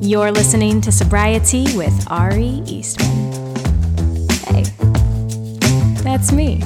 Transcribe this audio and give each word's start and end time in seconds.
You're 0.00 0.30
listening 0.30 0.80
to 0.82 0.92
Sobriety 0.92 1.76
with 1.76 2.06
Ari 2.08 2.62
Eastman. 2.66 3.32
Hey, 4.46 4.62
that's 6.04 6.30
me. 6.30 6.60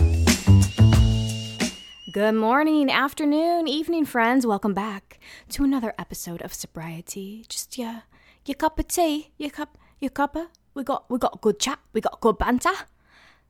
Good 2.13 2.35
morning, 2.35 2.91
afternoon, 2.91 3.69
evening, 3.69 4.05
friends. 4.05 4.47
Welcome 4.47 4.75
back 4.75 5.19
to 5.49 5.65
another 5.65 5.95
episode 5.99 6.43
of 6.43 6.53
Sobriety. 6.53 7.47
Just 7.49 7.79
your 7.79 8.03
your 8.45 8.55
cup 8.55 8.79
of 8.79 8.89
tea, 8.89 9.33
your 9.39 9.51
cup, 9.51 9.79
your 9.99 10.11
cuppa. 10.11 10.49
We 10.75 10.85
got 10.85 11.09
we 11.09 11.19
got 11.19 11.37
a 11.37 11.39
good 11.39 11.59
chat, 11.59 11.79
we 11.95 12.03
got 12.03 12.21
good 12.21 12.37
banter. 12.37 12.75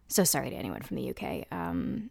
So 0.06 0.22
sorry 0.22 0.50
to 0.50 0.56
anyone 0.56 0.82
from 0.82 0.96
the 0.96 1.10
UK. 1.10 1.46
Um, 1.50 2.10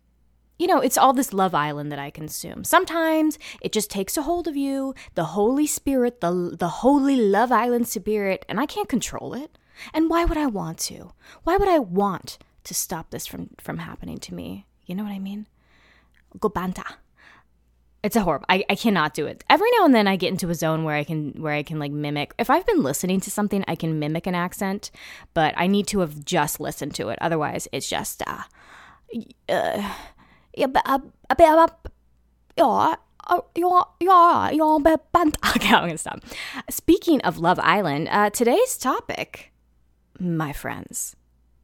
you 0.62 0.68
know, 0.68 0.80
it's 0.80 0.98
all 0.98 1.12
this 1.12 1.34
Love 1.34 1.56
Island 1.56 1.92
that 1.92 1.98
I 1.98 2.12
consume. 2.12 2.64
Sometimes 2.64 3.40
it 3.62 3.72
just 3.72 3.90
takes 3.90 4.16
a 4.16 4.22
hold 4.22 4.48
of 4.48 4.56
you, 4.56 4.94
the 5.16 5.24
Holy 5.24 5.66
Spirit, 5.66 6.22
the 6.22 6.56
the 6.56 6.68
holy 6.68 7.16
Love 7.16 7.52
Island 7.52 7.88
spirit, 7.88 8.46
and 8.48 8.60
I 8.60 8.68
can't 8.68 8.88
control 8.88 9.34
it. 9.34 9.58
And 9.92 10.08
why 10.08 10.24
would 10.24 10.38
I 10.38 10.46
want 10.46 10.78
to? 10.90 11.14
Why 11.44 11.58
would 11.58 11.68
I 11.68 11.80
want 11.80 12.38
to 12.66 12.76
stop 12.76 13.10
this 13.10 13.26
from 13.26 13.50
from 13.60 13.80
happening 13.80 14.20
to 14.20 14.36
me? 14.36 14.68
You 14.86 14.94
know 14.94 15.04
what 15.04 15.14
I 15.14 15.18
mean? 15.18 15.48
Gobanta. 16.38 16.86
It's 18.04 18.16
a 18.16 18.22
horrible. 18.22 18.46
I, 18.48 18.64
I 18.70 18.76
cannot 18.76 19.16
do 19.16 19.26
it. 19.26 19.44
Every 19.50 19.70
now 19.80 19.86
and 19.86 19.96
then 19.96 20.08
I 20.08 20.16
get 20.16 20.32
into 20.32 20.52
a 20.52 20.56
zone 20.56 20.84
where 20.84 20.96
I 20.96 21.04
can 21.04 21.42
where 21.42 21.54
I 21.54 21.64
can 21.64 21.80
like 21.80 21.92
mimic. 21.92 22.36
If 22.38 22.52
I've 22.52 22.68
been 22.68 22.84
listening 22.84 23.20
to 23.22 23.32
something, 23.32 23.66
I 23.68 23.76
can 23.76 23.98
mimic 23.98 24.28
an 24.28 24.36
accent, 24.36 24.92
but 25.34 25.56
I 25.58 25.66
need 25.66 25.88
to 25.88 26.02
have 26.02 26.24
just 26.24 26.60
listened 26.60 26.94
to 26.96 27.10
it. 27.10 27.18
Otherwise, 27.20 27.68
it's 27.72 27.90
just 27.90 28.22
uh, 28.28 28.44
uh 29.50 29.94
Speaking 36.70 37.22
of 37.22 37.38
Love 37.38 37.60
Island, 37.60 38.10
uh, 38.12 38.30
today's 38.30 38.78
topic, 38.78 39.52
my 40.20 40.52
friends, 40.52 41.16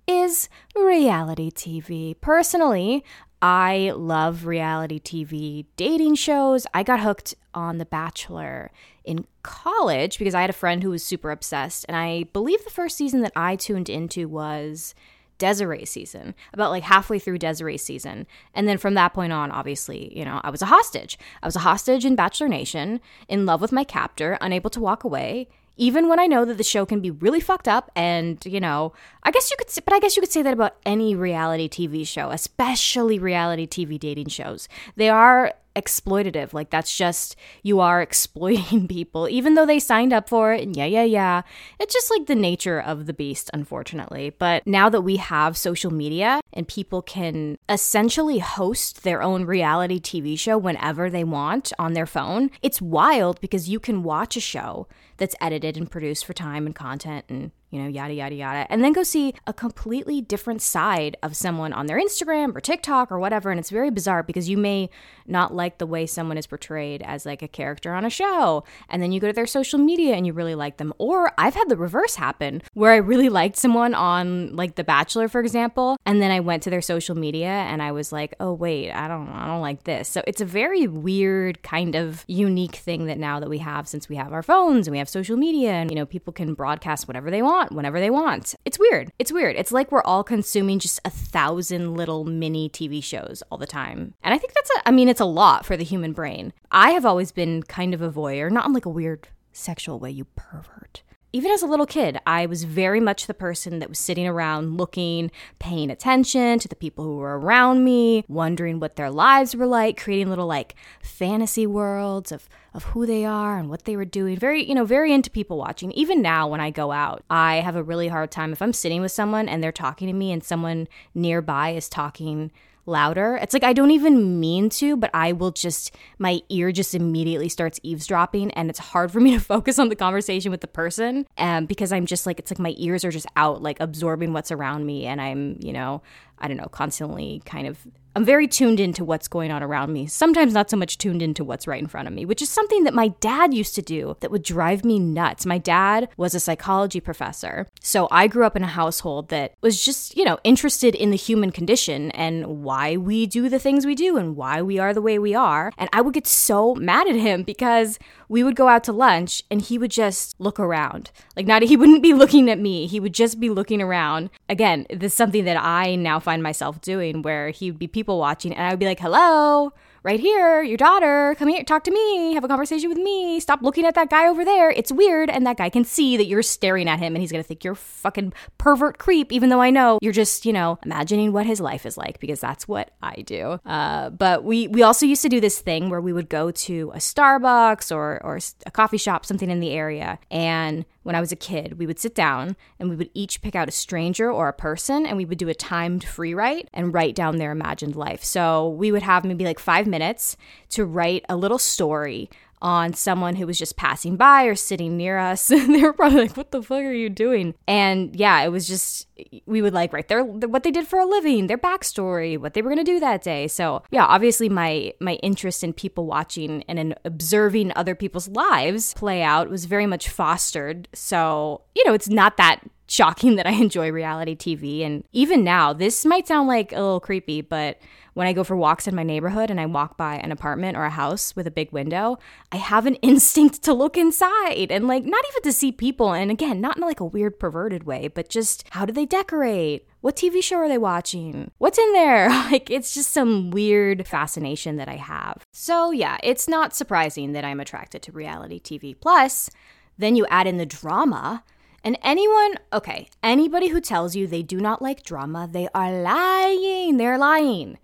is 0.08 0.48
reality 0.76 1.52
TV. 1.52 2.20
Personally, 2.22 3.04
I 3.42 3.92
love 3.96 4.46
reality 4.46 5.00
TV 5.00 5.66
dating 5.76 6.16
shows. 6.16 6.66
I 6.74 6.84
got 6.84 7.02
hooked 7.02 7.36
on 7.54 7.78
The 7.78 7.86
Bachelor 7.86 8.72
in 9.04 9.26
college 9.44 10.18
because 10.18 10.34
I 10.34 10.42
had 10.42 10.50
a 10.50 10.54
friend 10.54 10.82
who 10.82 10.90
was 10.90 11.04
super 11.04 11.32
obsessed, 11.32 11.86
and 11.88 11.98
I 11.98 12.24
believe 12.34 12.64
the 12.64 12.70
first 12.70 12.98
season 12.98 13.22
that 13.22 13.34
I 13.36 13.56
tuned 13.56 13.90
into 13.90 14.28
was 14.28 14.96
Desiree 15.38 15.86
season, 15.86 16.36
about 16.54 16.72
like 16.72 16.84
halfway 16.84 17.20
through 17.20 17.38
Desiree 17.38 17.78
season. 17.78 18.28
And 18.54 18.68
then 18.68 18.78
from 18.78 18.94
that 18.96 19.14
point 19.14 19.34
on, 19.34 19.52
obviously, 19.52 20.18
you 20.18 20.26
know, 20.26 20.42
I 20.44 20.50
was 20.50 20.62
a 20.62 20.68
hostage. 20.68 21.18
I 21.42 21.48
was 21.48 21.56
a 21.56 21.60
hostage 21.60 22.06
in 22.06 22.16
Bachelor 22.16 22.48
Nation, 22.48 23.00
in 23.28 23.46
love 23.46 23.62
with 23.62 23.72
my 23.72 23.84
captor, 23.84 24.38
unable 24.42 24.70
to 24.72 24.80
walk 24.80 25.04
away. 25.04 25.48
Even 25.80 26.10
when 26.10 26.20
I 26.20 26.26
know 26.26 26.44
that 26.44 26.58
the 26.58 26.64
show 26.64 26.88
can 26.88 27.02
be 27.02 27.12
really 27.12 27.40
fucked 27.40 27.68
up, 27.68 27.92
and 27.96 28.44
you 28.46 28.60
know, 28.60 28.94
I 29.22 29.30
guess 29.30 29.52
you 29.52 29.58
could, 29.58 29.70
say, 29.70 29.82
but 29.86 29.94
I 29.94 30.00
guess 30.00 30.16
you 30.16 30.22
could 30.22 30.32
say 30.32 30.42
that 30.42 30.54
about 30.54 30.78
any 30.88 31.14
reality 31.14 31.70
TV 31.70 32.06
show, 32.08 32.32
especially 32.32 33.20
reality 33.20 33.68
TV 33.68 34.00
dating 34.00 34.30
shows. 34.30 34.68
They 34.96 35.08
are 35.08 35.54
exploitative. 35.78 36.54
Like 36.54 36.70
that's 36.70 36.96
just 36.96 37.36
you 37.64 37.80
are 37.80 38.02
exploiting 38.08 38.88
people, 38.88 39.30
even 39.30 39.54
though 39.54 39.66
they 39.66 39.80
signed 39.80 40.12
up 40.12 40.28
for 40.28 40.54
it. 40.54 40.64
And 40.64 40.76
yeah, 40.76 40.86
yeah, 40.86 41.04
yeah. 41.04 41.42
It's 41.80 41.94
just 41.94 42.10
like 42.10 42.26
the 42.26 42.36
nature 42.36 42.82
of 42.82 43.06
the 43.06 43.14
beast, 43.14 43.50
unfortunately. 43.54 44.32
But 44.32 44.66
now 44.66 44.90
that 44.90 45.02
we 45.02 45.18
have 45.18 45.58
social 45.58 45.92
media 45.92 46.42
and 46.54 46.68
people 46.68 47.02
can 47.02 47.58
essentially 47.70 48.40
host 48.40 49.04
their 49.04 49.22
own 49.22 49.46
reality 49.46 50.00
TV 50.00 50.38
show 50.38 50.58
whenever 50.58 51.10
they 51.10 51.24
want 51.24 51.72
on 51.78 51.94
their 51.94 52.06
phone, 52.06 52.50
it's 52.62 52.82
wild 52.82 53.40
because 53.42 53.70
you 53.70 53.80
can 53.80 54.04
watch 54.04 54.36
a 54.36 54.42
show 54.42 54.88
that's 55.18 55.36
edited 55.42 55.78
and 55.78 55.92
produced 55.92 56.26
for 56.26 56.34
time 56.34 56.66
and 56.66 56.76
content 56.76 57.26
and 57.30 57.52
you 57.70 57.82
know, 57.82 57.88
yada, 57.88 58.14
yada, 58.14 58.36
yada, 58.36 58.68
and 58.70 58.84
then 58.84 58.94
go 58.94 59.04
see 59.04 59.34
a 59.46 59.54
completely 59.54 60.22
different 60.22 60.62
side 60.62 61.18
of 61.22 61.36
someone 61.36 61.74
on 61.74 61.88
their 61.88 62.00
Instagram 62.00 62.56
or 62.56 62.62
TikTok 62.62 63.12
or 63.12 63.20
whatever. 63.20 63.52
And 63.52 63.60
it's 63.60 63.70
very 63.70 63.92
bizarre 63.92 64.24
because 64.24 64.48
you 64.48 64.58
may 64.58 64.90
not 65.26 65.54
like 65.54 65.78
the 65.78 65.86
way 65.86 66.06
someone 66.06 66.38
is 66.38 66.48
portrayed 66.48 67.02
as 67.02 67.26
like 67.26 67.42
a 67.42 67.48
character 67.48 67.94
on 67.94 68.06
a 68.06 68.10
show. 68.10 68.64
And 68.90 69.02
then 69.02 69.12
you 69.12 69.20
go 69.20 69.28
to 69.28 69.34
their 69.34 69.46
social 69.46 69.80
media 69.80 70.16
and 70.16 70.26
you 70.26 70.32
really 70.32 70.56
like 70.56 70.78
them. 70.78 70.94
Or 70.98 71.32
I've 71.38 71.56
had 71.56 71.68
the 71.68 71.76
reverse 71.76 72.16
happen 72.16 72.62
where 72.74 72.92
I 72.92 72.98
really 72.98 73.30
liked 73.30 73.58
someone 73.58 73.94
on 73.94 74.56
like 74.56 74.76
The 74.76 74.84
Bachelor, 74.86 75.28
for 75.28 75.42
example. 75.42 75.98
And 76.06 76.22
then 76.22 76.32
I 76.32 76.40
went 76.40 76.64
to 76.64 76.70
their 76.70 76.82
social 76.82 77.16
media 77.16 77.50
and 77.50 77.82
I 77.82 77.92
was 77.92 78.14
like, 78.14 78.34
oh, 78.40 78.54
wait, 78.54 78.92
I 78.92 79.10
don't, 79.10 79.28
I 79.28 79.46
don't 79.46 79.62
like 79.62 79.84
this. 79.84 80.08
So 80.08 80.22
it's 80.26 80.40
a 80.42 80.46
very 80.46 80.88
weird 80.88 81.64
kind 81.64 81.96
of 81.96 82.24
unique 82.28 82.76
thing 82.76 83.08
that 83.08 83.18
now 83.18 83.42
that 83.42 83.50
we 83.50 83.58
have 83.58 83.88
since 83.90 84.08
we 84.08 84.16
have 84.16 84.32
our 84.32 84.44
phones 84.44 84.88
and 84.88 84.94
we 84.94 85.00
have 85.00 85.10
social 85.10 85.36
media 85.36 85.72
and, 85.72 85.92
you 85.92 85.96
know, 85.96 86.06
people 86.06 86.32
can 86.32 86.54
broadcast 86.54 87.08
whatever 87.08 87.30
they 87.30 87.42
want 87.42 87.57
want 87.58 87.72
whenever 87.72 88.00
they 88.00 88.12
want. 88.12 88.54
It's 88.66 88.78
weird. 88.78 89.12
It's 89.18 89.32
weird. 89.32 89.56
It's 89.56 89.72
like 89.72 89.92
we're 89.92 90.04
all 90.04 90.24
consuming 90.24 90.78
just 90.78 91.00
a 91.04 91.10
thousand 91.10 91.96
little 91.96 92.24
mini 92.24 92.70
TV 92.70 93.04
shows 93.04 93.42
all 93.50 93.58
the 93.58 93.66
time. 93.66 94.14
And 94.24 94.34
I 94.34 94.38
think 94.38 94.54
that's 94.54 94.70
a, 94.70 94.88
I 94.88 94.92
mean, 94.92 95.10
it's 95.10 95.20
a 95.20 95.26
lot 95.26 95.66
for 95.66 95.76
the 95.76 95.84
human 95.84 96.14
brain. 96.14 96.54
I 96.72 96.92
have 96.92 97.06
always 97.06 97.32
been 97.32 97.64
kind 97.64 97.96
of 97.96 98.02
a 98.02 98.12
voyeur, 98.12 98.52
not 98.52 98.68
in 98.68 98.74
like 98.74 98.86
a 98.86 98.90
weird 98.90 99.28
sexual 99.54 99.98
way, 99.98 100.12
you 100.12 100.26
pervert 100.36 101.02
even 101.34 101.52
as 101.52 101.62
a 101.62 101.68
little 101.68 101.86
kid, 101.86 102.20
I 102.26 102.46
was 102.46 102.64
very 102.64 103.00
much 103.00 103.28
the 103.28 103.34
person 103.34 103.80
that 103.80 103.90
was 103.90 104.00
sitting 104.00 104.28
around 104.28 104.78
looking, 104.78 105.30
paying 105.60 105.92
attention 105.92 106.58
to 106.60 106.68
the 106.68 106.76
people 106.76 107.04
who 107.04 107.18
were 107.18 107.38
around 107.38 107.84
me, 107.84 108.24
wondering 108.28 108.80
what 108.80 108.96
their 108.96 109.12
lives 109.12 109.56
were 109.56 109.68
like, 109.68 110.02
creating 110.02 110.30
little 110.30 110.48
like 110.48 110.76
fantasy 111.02 111.68
worlds 111.68 112.32
of, 112.32 112.48
of 112.78 112.84
who 112.84 113.08
they 113.08 113.26
are 113.26 113.58
and 113.58 113.70
what 113.70 113.84
they 113.84 113.98
were 113.98 114.06
doing. 114.06 114.38
Very, 114.38 114.64
you 114.64 114.76
know, 114.76 114.86
very 114.86 115.12
into 115.12 115.32
people 115.32 115.58
watching. 115.58 115.92
Even 115.94 116.22
now, 116.22 116.48
when 116.48 116.62
I 116.62 116.70
go 116.70 116.92
out, 116.92 117.24
I 117.30 117.56
have 117.56 117.76
a 117.76 117.84
really 117.84 118.08
hard 118.08 118.32
time 118.32 118.54
if 118.54 118.62
I'm 118.62 118.72
sitting 118.72 119.02
with 119.02 119.12
someone 119.12 119.50
and 119.50 119.64
they're 119.64 119.72
talking 119.72 120.08
to 120.08 120.14
me 120.14 120.32
and 120.32 120.44
someone 120.44 120.88
nearby 121.16 121.72
is 121.72 121.90
talking 121.90 122.52
louder. 122.86 123.38
It's 123.42 123.54
like 123.54 123.64
I 123.64 123.74
don't 123.74 123.92
even 123.92 124.40
mean 124.40 124.70
to, 124.70 124.96
but 124.96 125.10
I 125.14 125.34
will 125.34 125.52
just, 125.52 125.94
my 126.20 126.40
ear 126.50 126.72
just 126.72 126.94
immediately 126.94 127.50
starts 127.50 127.80
eavesdropping 127.84 128.52
and 128.52 128.70
it's 128.70 128.80
hard 128.80 129.12
for 129.12 129.20
me 129.20 129.32
to 129.38 129.40
focus 129.42 129.80
on 129.80 129.90
the 129.90 129.96
conversation 129.96 130.52
with 130.52 130.62
the 130.62 130.68
person 130.68 131.26
um, 131.40 131.66
because 131.66 131.92
I'm 131.92 132.06
just 132.06 132.26
like, 132.28 132.40
it's 132.40 132.52
like 132.52 132.60
my 132.60 132.76
ears 132.78 133.04
are 133.04 133.12
just 133.12 133.28
out, 133.36 133.62
like 133.62 133.80
absorbing 133.80 134.34
what's 134.34 134.52
around 134.52 134.86
me. 134.86 135.06
And 135.06 135.20
I'm, 135.20 135.58
you 135.60 135.74
know, 135.74 136.02
I 136.40 136.48
don't 136.48 136.58
know, 136.58 136.68
constantly 136.68 137.42
kind 137.46 137.68
of 137.68 137.80
I'm 138.18 138.26
very 138.26 138.48
tuned 138.48 138.80
into 138.80 139.06
what's 139.06 139.28
going 139.28 139.52
on 139.52 139.62
around 139.62 139.94
me, 139.94 140.08
sometimes 140.08 140.52
not 140.52 140.72
so 140.72 140.76
much 140.76 140.98
tuned 140.98 141.22
into 141.22 141.44
what's 141.44 141.68
right 141.68 141.80
in 141.80 141.88
front 141.88 142.08
of 142.08 142.16
me, 142.16 142.26
which 142.26 142.42
is 142.42 142.50
something 142.50 142.84
that 142.84 142.96
my 142.96 143.10
dad 143.20 143.54
used 143.54 143.76
to 143.76 143.84
do 143.84 144.18
that 144.22 144.32
would 144.32 144.42
drive 144.42 144.84
me 144.84 144.98
nuts. 144.98 145.46
My 145.46 145.60
dad 145.60 146.10
was 146.18 146.34
a 146.34 146.40
psychology 146.40 147.00
professor. 147.00 147.68
So 147.80 148.08
I 148.10 148.26
grew 148.26 148.44
up 148.44 148.56
in 148.56 148.64
a 148.64 148.68
household 148.82 149.30
that 149.30 149.54
was 149.62 149.86
just, 149.86 150.18
you 150.18 150.26
know, 150.26 150.40
interested 150.44 150.96
in 150.96 151.12
the 151.12 151.16
human 151.16 151.52
condition 151.52 152.10
and 152.10 152.64
why 152.64 152.98
we 152.98 153.28
do 153.28 153.50
the 153.50 153.60
things 153.60 153.86
we 153.86 153.94
do 153.94 154.18
and 154.18 154.36
why 154.36 154.64
we 154.64 154.80
are 154.80 154.96
the 154.96 155.02
way 155.04 155.20
we 155.20 155.36
are. 155.36 155.72
And 155.78 155.88
I 155.94 156.02
would 156.02 156.16
get 156.16 156.26
so 156.26 156.74
mad 156.74 157.08
at 157.08 157.16
him 157.16 157.44
because 157.44 158.00
we 158.30 158.44
would 158.44 158.56
go 158.56 158.68
out 158.68 158.84
to 158.86 158.94
lunch 158.94 159.44
and 159.52 159.62
he 159.62 159.78
would 159.78 159.92
just 159.92 160.34
look 160.40 160.60
around. 160.60 161.12
Like, 161.36 161.46
not, 161.46 161.62
he 161.62 161.78
wouldn't 161.78 162.02
be 162.02 162.16
looking 162.16 162.50
at 162.50 162.58
me, 162.58 162.88
he 162.88 163.00
would 163.00 163.14
just 163.14 163.40
be 163.40 163.52
looking 163.52 163.80
around. 163.80 164.32
Again, 164.50 164.88
this 164.90 165.12
is 165.12 165.18
something 165.18 165.46
that 165.46 165.64
I 165.64 165.94
now 165.94 166.20
find 166.20 166.42
myself 166.42 166.82
doing 166.82 167.22
where 167.22 167.52
he 167.52 167.70
would 167.70 167.78
be 167.78 167.86
people 167.86 168.07
people 168.08 168.20
watching, 168.20 168.54
and 168.54 168.66
I 168.66 168.70
would 168.70 168.80
be 168.80 168.86
like, 168.86 169.02
hello, 169.02 169.74
right 170.02 170.22
here, 170.22 170.64
your 170.64 170.78
daughter, 170.78 171.36
come 171.38 171.50
here, 171.50 171.62
talk 171.66 171.84
to 171.84 171.92
me, 171.92 172.34
have 172.36 172.44
a 172.46 172.48
conversation 172.48 172.88
with 172.88 172.98
me, 172.98 173.42
stop 173.42 173.62
looking 173.62 173.86
at 173.86 173.96
that 173.96 174.10
guy 174.10 174.26
over 174.30 174.46
there. 174.46 174.72
It's 174.72 174.90
weird. 174.90 175.30
And 175.30 175.46
that 175.46 175.58
guy 175.58 175.70
can 175.70 175.84
see 175.84 176.16
that 176.16 176.28
you're 176.28 176.42
staring 176.42 176.88
at 176.88 177.00
him 177.00 177.14
and 177.14 177.22
he's 177.22 177.30
gonna 177.30 177.44
think 177.44 177.66
you're 177.66 177.76
fucking 177.76 178.32
pervert 178.58 179.00
creep, 179.00 179.34
even 179.34 179.50
though 179.50 179.60
I 179.60 179.70
know 179.70 180.00
you're 180.02 180.14
just, 180.14 180.46
you 180.46 180.54
know, 180.54 180.80
imagining 180.86 181.34
what 181.34 181.46
his 181.46 181.60
life 181.60 181.86
is 181.86 181.98
like 181.98 182.22
because 182.22 182.40
that's 182.40 182.70
what 182.70 182.92
I 183.04 183.16
do. 183.24 183.60
Uh, 183.66 184.10
but 184.12 184.46
we 184.46 184.70
we 184.70 184.82
also 184.82 185.06
used 185.06 185.24
to 185.24 185.30
do 185.30 185.42
this 185.42 185.60
thing 185.60 185.90
where 185.90 186.00
we 186.00 186.14
would 186.14 186.30
go 186.30 186.52
to 186.52 186.92
a 186.96 187.00
Starbucks 187.00 187.94
or 187.94 188.24
or 188.24 188.40
a 188.66 188.72
coffee 188.72 188.98
shop, 188.98 189.26
something 189.26 189.50
in 189.50 189.60
the 189.60 189.72
area, 189.72 190.20
and 190.32 190.86
when 191.08 191.16
I 191.16 191.22
was 191.22 191.32
a 191.32 191.38
kid, 191.38 191.80
we 191.80 191.88
would 191.88 192.00
sit 192.00 192.14
down 192.14 192.58
and 192.78 192.90
we 192.90 192.98
would 192.98 193.10
each 193.14 193.42
pick 193.42 193.56
out 193.56 193.70
a 193.70 193.72
stranger 193.72 194.30
or 194.30 194.50
a 194.50 194.54
person 194.54 195.06
and 195.06 195.16
we 195.16 195.24
would 195.24 195.38
do 195.38 195.48
a 195.48 195.54
timed 195.54 196.04
free 196.04 196.34
write 196.34 196.70
and 196.74 196.94
write 196.94 197.16
down 197.16 197.38
their 197.38 197.54
imagined 197.54 197.96
life. 197.96 198.26
So 198.26 198.68
we 198.72 198.92
would 198.92 199.04
have 199.04 199.24
maybe 199.24 199.46
like 199.46 199.58
five 199.58 199.88
minutes 199.88 200.36
to 200.72 200.84
write 200.84 201.24
a 201.30 201.38
little 201.38 201.60
story 201.60 202.30
on 202.62 202.94
someone 202.94 203.36
who 203.36 203.46
was 203.46 203.58
just 203.58 203.78
passing 203.78 204.16
by 204.16 204.44
or 204.46 204.56
sitting 204.56 204.98
near 204.98 205.18
us. 205.18 205.48
they 205.48 205.82
were 205.82 205.94
probably 205.94 206.22
like, 206.22 206.38
"What 206.38 206.52
the 206.52 206.62
fuck 206.62 206.80
are 206.80 206.92
you 206.94 207.10
doing?" 207.10 207.56
And 207.68 208.16
yeah, 208.16 208.42
it 208.42 208.50
was 208.50 208.68
just 208.68 209.08
we 209.46 209.62
would 209.62 209.74
like 209.74 209.94
write 209.94 210.08
their 210.08 210.24
what 210.24 210.64
they 210.64 210.72
did 210.72 210.88
for 210.88 211.00
a 211.00 211.06
living, 211.06 211.48
their 211.48 211.58
backstory, 211.58 212.38
what 212.38 212.54
they 212.54 212.62
were 212.62 212.70
gonna 212.70 212.84
do 212.84 213.00
that 213.00 213.22
day. 213.22 213.48
So 213.48 213.84
yeah, 213.92 214.06
obviously 214.06 214.50
my 214.50 214.94
my 215.00 215.14
interest 215.16 215.64
in 215.64 215.74
people 215.74 216.06
watching 216.06 216.64
and 216.68 216.80
in 216.80 216.96
observing 217.06 217.72
other 217.76 217.96
people's 217.96 218.28
lives 218.28 218.94
play 218.94 219.22
out 219.22 219.50
was 219.50 219.66
very 219.66 219.86
much 219.86 220.10
fostered. 220.10 220.88
So 220.94 221.62
you 221.76 221.86
know, 221.86 221.94
it's 221.94 222.10
not 222.10 222.38
that 222.38 222.62
shocking 222.88 223.36
that 223.36 223.48
I 223.48 223.52
enjoy 223.52 223.92
reality 223.92 224.36
TV. 224.36 224.86
And 224.86 225.04
even 225.12 225.44
now, 225.44 225.74
this 225.74 226.06
might 226.06 226.28
sound 226.28 226.48
like 226.48 226.72
a 226.72 226.76
little 226.76 227.00
creepy, 227.00 227.42
but 227.42 227.80
when 228.14 228.26
I 228.26 228.34
go 228.34 228.44
for 228.44 228.56
walks 228.56 228.88
in 228.88 228.96
my 228.96 229.04
neighborhood 229.04 229.52
and 229.52 229.60
I 229.60 229.68
walk 229.68 229.96
by 229.96 230.16
an 230.16 230.32
apartment 230.32 230.76
or 230.76 230.86
a 230.86 230.90
house 230.90 231.36
with 231.36 231.46
a 231.46 231.52
big 231.52 231.72
window, 231.72 232.18
I 232.52 232.58
have 232.58 232.88
an 232.88 232.96
instinct 233.04 233.62
to 233.64 233.74
look 233.74 233.96
inside 233.96 234.72
and 234.72 234.88
like 234.88 235.06
not 235.06 235.24
even 235.30 235.44
to 235.44 235.54
see 235.54 235.72
people. 235.72 236.14
And 236.14 236.32
again, 236.32 236.60
not 236.60 236.78
in 236.78 236.82
like 236.82 237.00
a 237.00 237.06
weird 237.06 237.38
perverted 237.40 237.84
way, 237.84 238.08
but 238.08 238.30
just 238.30 238.68
how 238.72 238.86
do 238.86 238.94
they 238.94 239.06
decorate? 239.06 239.88
What 240.02 240.16
TV 240.16 240.42
show 240.42 240.56
are 240.58 240.70
they 240.70 240.78
watching? 240.78 241.52
What's 241.58 241.78
in 241.78 241.94
there? 241.94 242.30
Like, 242.48 242.72
it's 242.72 242.94
just 242.94 243.12
some 243.12 243.52
weird 243.52 244.08
fascination 244.08 244.78
that 244.78 244.88
I 244.88 244.96
have. 244.96 245.44
So, 245.52 245.92
yeah, 245.92 246.18
it's 246.24 246.48
not 246.48 246.74
surprising 246.74 247.34
that 247.34 247.44
I'm 247.44 247.60
attracted 247.60 248.02
to 248.04 248.14
reality 248.14 248.62
TV. 248.62 248.96
Plus, 248.98 249.50
then 249.98 250.16
you 250.16 250.26
add 250.30 250.48
in 250.48 250.56
the 250.58 250.66
drama. 250.66 251.44
And 251.84 251.98
anyone, 252.04 252.56
okay, 252.74 253.10
anybody 253.24 253.68
who 253.68 253.80
tells 253.80 254.16
you 254.16 254.28
they 254.28 254.44
do 254.44 254.58
not 254.58 254.82
like 254.82 255.04
drama, 255.04 255.48
they 255.50 255.70
are 255.74 256.02
lying. 256.02 256.98
They're 256.98 257.18
lying. 257.18 257.78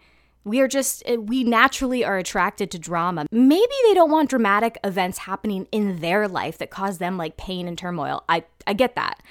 We 0.43 0.59
are 0.59 0.67
just, 0.67 1.03
eh, 1.05 1.15
we 1.15 1.43
naturally 1.43 2.03
are 2.03 2.17
attracted 2.17 2.69
to 2.71 2.79
drama. 2.79 3.25
Maybe 3.31 3.73
they 3.85 3.93
don't 3.93 4.11
want 4.11 4.29
dramatic 4.29 4.77
events 4.83 5.19
happening 5.19 5.67
in 5.71 5.99
their 6.01 6.27
life 6.27 6.57
that 6.57 6.69
cause 6.69 6.97
them 6.97 7.17
like 7.17 7.37
pain 7.37 7.67
and 7.67 7.77
turmoil. 7.77 8.23
I, 8.27 8.43
I 8.67 8.73
get 8.73 8.95
that. 8.95 9.21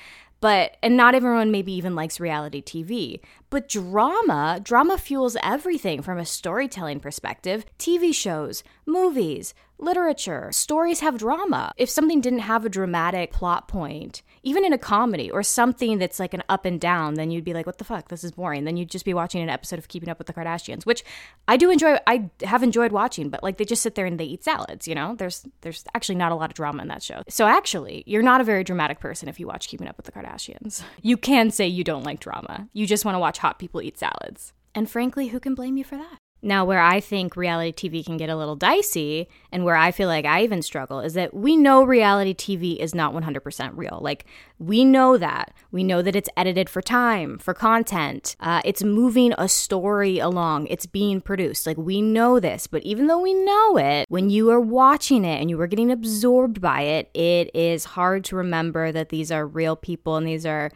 But, 0.41 0.77
and 0.83 0.97
not 0.97 1.15
everyone 1.15 1.53
maybe 1.53 1.73
even 1.73 1.95
likes 1.95 2.19
reality 2.19 2.63
TV. 2.63 3.21
But 3.49 3.69
drama, 3.69 4.59
drama 4.61 4.99
fuels 4.99 5.37
everything 5.41 6.03
from 6.03 6.19
a 6.19 6.27
storytelling 6.27 6.99
perspective. 6.99 7.65
TV 7.79 8.13
shows, 8.13 8.65
movies, 8.85 9.55
literature, 9.79 10.51
stories 10.51 10.99
have 10.99 11.19
drama. 11.19 11.73
If 11.77 11.91
something 11.91 12.21
didn't 12.21 12.41
have 12.41 12.65
a 12.65 12.69
dramatic 12.71 13.33
plot 13.33 13.69
point, 13.69 14.23
even 14.43 14.65
in 14.65 14.73
a 14.73 14.79
comedy 14.79 15.31
or 15.31 15.43
something 15.43 15.99
that's 15.99 16.19
like 16.19 16.35
an 16.35 16.43
up 16.49 16.65
and 16.65 16.81
down, 16.81 17.15
then 17.15 17.31
you'd 17.31 17.45
be 17.45 17.55
like, 17.55 17.67
what 17.67 17.79
the 17.79 17.85
fuck? 17.85 18.09
This 18.09 18.25
is 18.25 18.33
boring. 18.33 18.65
Then 18.65 18.77
you'd 18.77 18.91
just 18.91 19.05
be 19.05 19.15
watching 19.15 19.43
an 19.43 19.49
episode 19.49 19.79
of 19.79 19.89
Keeping 19.89 20.09
Up 20.09 20.19
with 20.19 20.27
the 20.27 20.33
Kardashians, 20.33 20.85
which 20.85 21.05
I 21.49 21.57
do 21.57 21.71
enjoy. 21.71 21.99
I 22.07 22.31
have 22.43 22.63
enjoyed 22.63 22.93
watching, 22.93 23.29
but 23.29 23.43
like 23.43 23.59
they 23.59 23.65
just 23.65 23.83
sit 23.83 23.95
there 23.95 24.07
and 24.07 24.19
they 24.19 24.25
eat 24.25 24.45
salads, 24.45 24.89
you 24.89 24.95
know? 24.95 25.15
There's 25.15 25.47
there's 25.61 25.85
actually 25.95 26.17
not 26.17 26.33
a 26.33 26.35
lot 26.35 26.51
of 26.51 26.55
drama 26.55 26.83
in 26.83 26.89
that 26.89 27.03
show. 27.03 27.23
So 27.29 27.47
actually, 27.47 28.03
you're 28.07 28.23
not 28.23 28.41
a 28.41 28.45
very 28.45 28.65
dramatic 28.65 29.01
person 29.01 29.29
if 29.29 29.39
you 29.39 29.47
watch 29.47 29.69
Keeping 29.69 29.89
Up 29.89 29.97
with 29.97 30.07
the 30.07 30.13
Kardashians. 30.13 30.83
You 31.01 31.17
can 31.17 31.51
say 31.51 31.67
you 31.67 31.85
don't 31.85 32.05
like 32.05 32.21
drama. 32.21 32.69
You 32.73 32.87
just 32.87 33.05
want 33.05 33.15
to 33.15 33.21
watch 33.21 33.39
hot 33.39 33.59
people 33.59 33.83
eat 33.83 33.99
salads. 33.99 34.53
And 34.75 34.89
frankly, 34.89 35.29
who 35.29 35.39
can 35.39 35.55
blame 35.55 35.77
you 35.77 35.85
for 35.85 35.97
that? 35.97 36.22
Now, 36.45 36.65
where 36.65 36.81
I 36.81 36.99
think 36.99 37.37
reality 37.37 37.89
TV 37.89 38.05
can 38.05 38.17
get 38.17 38.29
a 38.29 38.35
little 38.35 38.57
dicey, 38.57 39.29
and 39.53 39.65
where 39.65 39.77
I 39.77 39.93
feel 39.93 40.09
like 40.09 40.25
I 40.25 40.43
even 40.43 40.61
struggle, 40.61 40.99
is 40.99 41.15
that 41.15 41.33
we 41.33 41.57
know 41.57 41.85
reality 41.85 42.35
TV 42.35 42.79
is 42.79 42.97
not 42.97 43.15
100% 43.15 43.71
real. 43.77 44.01
Like, 44.03 44.27
we 44.59 44.85
know 44.85 45.17
that. 45.17 45.55
We 45.71 45.85
know 45.85 46.03
that 46.03 46.17
it's 46.17 46.29
edited 46.37 46.69
for 46.69 46.83
time, 46.83 47.39
for 47.39 47.55
content. 47.55 48.35
Uh, 48.41 48.61
it's 48.65 48.83
moving 48.83 49.33
a 49.39 49.47
story 49.49 50.19
along, 50.19 50.67
it's 50.67 50.87
being 50.87 51.21
produced. 51.21 51.65
Like, 51.65 51.79
we 51.79 52.03
know 52.03 52.41
this. 52.41 52.67
But 52.67 52.83
even 52.83 53.07
though 53.07 53.21
we 53.21 53.35
know 53.35 53.77
it, 53.77 54.07
when 54.09 54.29
you 54.29 54.51
are 54.51 54.61
watching 54.61 55.25
it 55.25 55.41
and 55.41 55.49
you 55.49 55.61
are 55.61 55.69
getting 55.69 55.93
absorbed 55.93 56.61
by 56.61 56.83
it, 56.83 57.09
it 57.15 57.55
is 57.55 57.85
hard 57.85 58.25
to 58.25 58.37
remember 58.37 58.91
that 58.91 59.11
these 59.11 59.31
are 59.31 59.47
real 59.47 59.77
people 59.77 60.17
and 60.17 60.27
these 60.27 60.45
are 60.45 60.73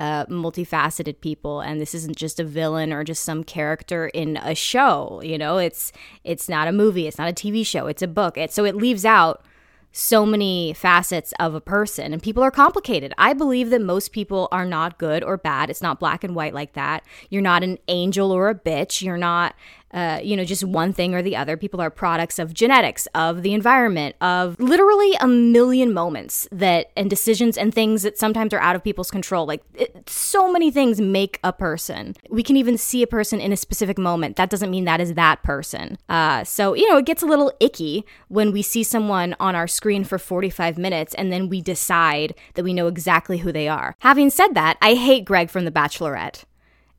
uh, 0.00 0.24
multifaceted 0.26 1.20
people 1.20 1.60
and 1.60 1.80
this 1.80 1.94
isn't 1.94 2.16
just 2.16 2.40
a 2.40 2.44
villain 2.44 2.90
or 2.90 3.04
just 3.04 3.22
some 3.22 3.44
character 3.44 4.08
in 4.08 4.38
a 4.38 4.54
show 4.54 5.20
you 5.22 5.36
know 5.36 5.58
it's 5.58 5.92
it's 6.24 6.48
not 6.48 6.66
a 6.66 6.72
movie 6.72 7.06
it's 7.06 7.18
not 7.18 7.28
a 7.28 7.34
tv 7.34 7.64
show 7.64 7.86
it's 7.86 8.02
a 8.02 8.08
book 8.08 8.38
it, 8.38 8.50
so 8.50 8.64
it 8.64 8.74
leaves 8.74 9.04
out 9.04 9.44
so 9.92 10.24
many 10.24 10.72
facets 10.72 11.34
of 11.40 11.54
a 11.54 11.60
person 11.60 12.12
and 12.12 12.22
people 12.22 12.42
are 12.42 12.50
complicated. 12.50 13.12
I 13.18 13.32
believe 13.32 13.70
that 13.70 13.82
most 13.82 14.12
people 14.12 14.48
are 14.52 14.64
not 14.64 14.98
good 14.98 15.24
or 15.24 15.36
bad. 15.36 15.68
It's 15.68 15.82
not 15.82 15.98
black 15.98 16.22
and 16.22 16.34
white 16.34 16.54
like 16.54 16.74
that. 16.74 17.04
You're 17.28 17.42
not 17.42 17.64
an 17.64 17.78
angel 17.88 18.30
or 18.30 18.48
a 18.48 18.54
bitch. 18.54 19.02
You're 19.02 19.16
not 19.16 19.54
uh, 19.92 20.20
you 20.22 20.36
know, 20.36 20.44
just 20.44 20.64
one 20.64 20.92
thing 20.92 21.14
or 21.14 21.22
the 21.22 21.36
other. 21.36 21.56
People 21.56 21.80
are 21.80 21.90
products 21.90 22.38
of 22.38 22.54
genetics, 22.54 23.06
of 23.14 23.42
the 23.42 23.52
environment, 23.52 24.16
of 24.20 24.58
literally 24.60 25.14
a 25.20 25.26
million 25.26 25.92
moments 25.92 26.48
that 26.52 26.90
and 26.96 27.10
decisions 27.10 27.56
and 27.58 27.74
things 27.74 28.02
that 28.02 28.18
sometimes 28.18 28.54
are 28.54 28.60
out 28.60 28.76
of 28.76 28.84
people's 28.84 29.10
control. 29.10 29.46
Like 29.46 29.62
it, 29.74 30.08
so 30.08 30.50
many 30.52 30.70
things 30.70 31.00
make 31.00 31.38
a 31.42 31.52
person. 31.52 32.14
We 32.28 32.42
can 32.42 32.56
even 32.56 32.78
see 32.78 33.02
a 33.02 33.06
person 33.06 33.40
in 33.40 33.52
a 33.52 33.56
specific 33.56 33.98
moment. 33.98 34.36
That 34.36 34.50
doesn't 34.50 34.70
mean 34.70 34.84
that 34.84 35.00
is 35.00 35.14
that 35.14 35.42
person. 35.42 35.98
Uh, 36.08 36.44
so 36.44 36.74
you 36.74 36.88
know, 36.88 36.98
it 36.98 37.06
gets 37.06 37.22
a 37.22 37.26
little 37.26 37.52
icky 37.60 38.04
when 38.28 38.52
we 38.52 38.62
see 38.62 38.82
someone 38.82 39.34
on 39.40 39.54
our 39.54 39.66
screen 39.66 40.04
for 40.04 40.18
45 40.18 40.78
minutes 40.78 41.14
and 41.14 41.32
then 41.32 41.48
we 41.48 41.60
decide 41.60 42.34
that 42.54 42.64
we 42.64 42.72
know 42.72 42.86
exactly 42.86 43.38
who 43.38 43.52
they 43.52 43.68
are. 43.68 43.96
Having 44.00 44.30
said 44.30 44.54
that, 44.54 44.76
I 44.80 44.94
hate 44.94 45.24
Greg 45.24 45.50
from 45.50 45.64
The 45.64 45.70
Bachelorette. 45.72 46.44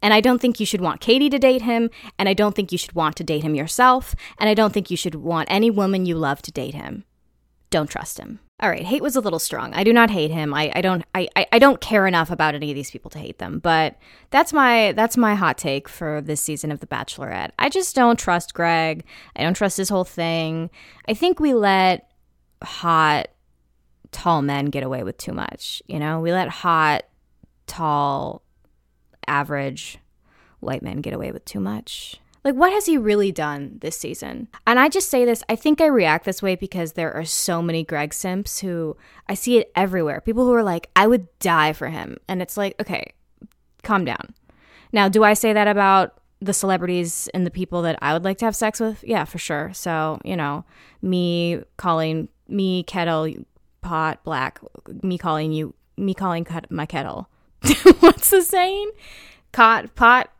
And 0.01 0.13
I 0.13 0.21
don't 0.21 0.39
think 0.39 0.59
you 0.59 0.65
should 0.65 0.81
want 0.81 1.01
Katie 1.01 1.30
to 1.30 1.39
date 1.39 1.62
him, 1.62 1.89
and 2.18 2.27
I 2.27 2.33
don't 2.33 2.56
think 2.56 2.71
you 2.71 2.77
should 2.77 2.94
want 2.94 3.15
to 3.18 3.24
date 3.24 3.44
him 3.44 3.56
yourself, 3.56 4.15
and 4.39 4.50
I 4.50 4.53
don't 4.53 4.74
think 4.74 4.89
you 4.89 4.98
should 4.98 5.15
want 5.15 5.50
any 5.51 5.69
woman 5.69 6.06
you 6.06 6.15
love 6.15 6.42
to 6.44 6.51
date 6.51 6.74
him. 6.74 7.06
Don't 7.69 7.89
trust 7.89 8.19
him. 8.19 8.39
All 8.62 8.69
right, 8.69 8.83
hate 8.83 9.01
was 9.01 9.15
a 9.15 9.21
little 9.21 9.39
strong. 9.39 9.74
I 9.74 9.83
do 9.83 9.92
not 9.92 10.12
hate 10.12 10.30
him. 10.30 10.53
I, 10.53 10.71
I 10.75 10.81
don't 10.81 11.03
I, 11.15 11.27
I 11.36 11.57
don't 11.57 11.81
care 11.81 12.06
enough 12.06 12.30
about 12.30 12.53
any 12.53 12.69
of 12.69 12.75
these 12.75 12.92
people 12.92 13.09
to 13.09 13.18
hate 13.18 13.39
them. 13.39 13.57
But 13.57 13.98
that's 14.30 14.53
my 14.53 14.92
that's 14.92 15.18
my 15.18 15.33
hot 15.33 15.57
take 15.57 15.89
for 15.89 16.21
this 16.21 16.42
season 16.42 16.71
of 16.71 16.80
The 16.80 16.86
Bachelorette. 16.86 17.51
I 17.57 17.69
just 17.69 17.95
don't 17.95 18.19
trust 18.19 18.53
Greg. 18.53 19.03
I 19.36 19.42
don't 19.42 19.56
trust 19.56 19.77
his 19.77 19.89
whole 19.89 20.03
thing. 20.03 20.69
I 21.07 21.15
think 21.15 21.39
we 21.39 21.56
let 21.56 22.12
hot 22.62 23.30
tall 24.12 24.44
men 24.44 24.65
get 24.65 24.83
away 24.83 25.01
with 25.01 25.18
too 25.18 25.33
much. 25.33 25.81
You 25.88 25.98
know, 25.98 26.19
we 26.19 26.31
let 26.31 26.50
hot, 26.50 27.03
tall, 27.65 28.44
average 29.31 29.97
white 30.59 30.83
men 30.83 31.01
get 31.01 31.13
away 31.13 31.31
with 31.31 31.45
too 31.45 31.59
much. 31.59 32.19
Like, 32.43 32.55
what 32.55 32.73
has 32.73 32.87
he 32.87 32.97
really 32.97 33.31
done 33.31 33.77
this 33.81 33.95
season? 33.95 34.47
And 34.65 34.79
I 34.79 34.89
just 34.89 35.09
say 35.09 35.25
this, 35.25 35.43
I 35.47 35.55
think 35.55 35.79
I 35.79 35.85
react 35.85 36.25
this 36.25 36.41
way 36.41 36.55
because 36.55 36.93
there 36.93 37.13
are 37.13 37.23
so 37.23 37.61
many 37.61 37.83
Greg 37.83 38.13
Simps 38.13 38.59
who 38.59 38.97
I 39.29 39.35
see 39.35 39.57
it 39.57 39.71
everywhere. 39.75 40.21
People 40.21 40.45
who 40.45 40.53
are 40.53 40.63
like, 40.63 40.89
I 40.95 41.05
would 41.05 41.27
die 41.39 41.73
for 41.73 41.89
him. 41.89 42.17
And 42.27 42.41
it's 42.41 42.57
like, 42.57 42.75
okay, 42.79 43.13
calm 43.83 44.05
down. 44.05 44.33
Now, 44.91 45.07
do 45.07 45.23
I 45.23 45.33
say 45.33 45.53
that 45.53 45.67
about 45.67 46.19
the 46.39 46.53
celebrities 46.53 47.29
and 47.35 47.45
the 47.45 47.51
people 47.51 47.83
that 47.83 47.99
I 48.01 48.13
would 48.13 48.23
like 48.23 48.39
to 48.39 48.45
have 48.45 48.55
sex 48.55 48.79
with? 48.79 49.03
Yeah, 49.03 49.25
for 49.25 49.37
sure. 49.37 49.71
So, 49.73 50.19
you 50.25 50.35
know, 50.35 50.65
me 51.03 51.61
calling 51.77 52.27
me 52.47 52.83
kettle 52.83 53.31
pot 53.81 54.23
black, 54.23 54.59
me 55.03 55.19
calling 55.19 55.51
you, 55.51 55.75
me 55.95 56.15
calling 56.15 56.47
my 56.71 56.87
kettle 56.87 57.29
What's 57.99 58.29
the 58.29 58.41
saying? 58.41 58.91
Cot 59.51 59.93
pot. 59.95 60.31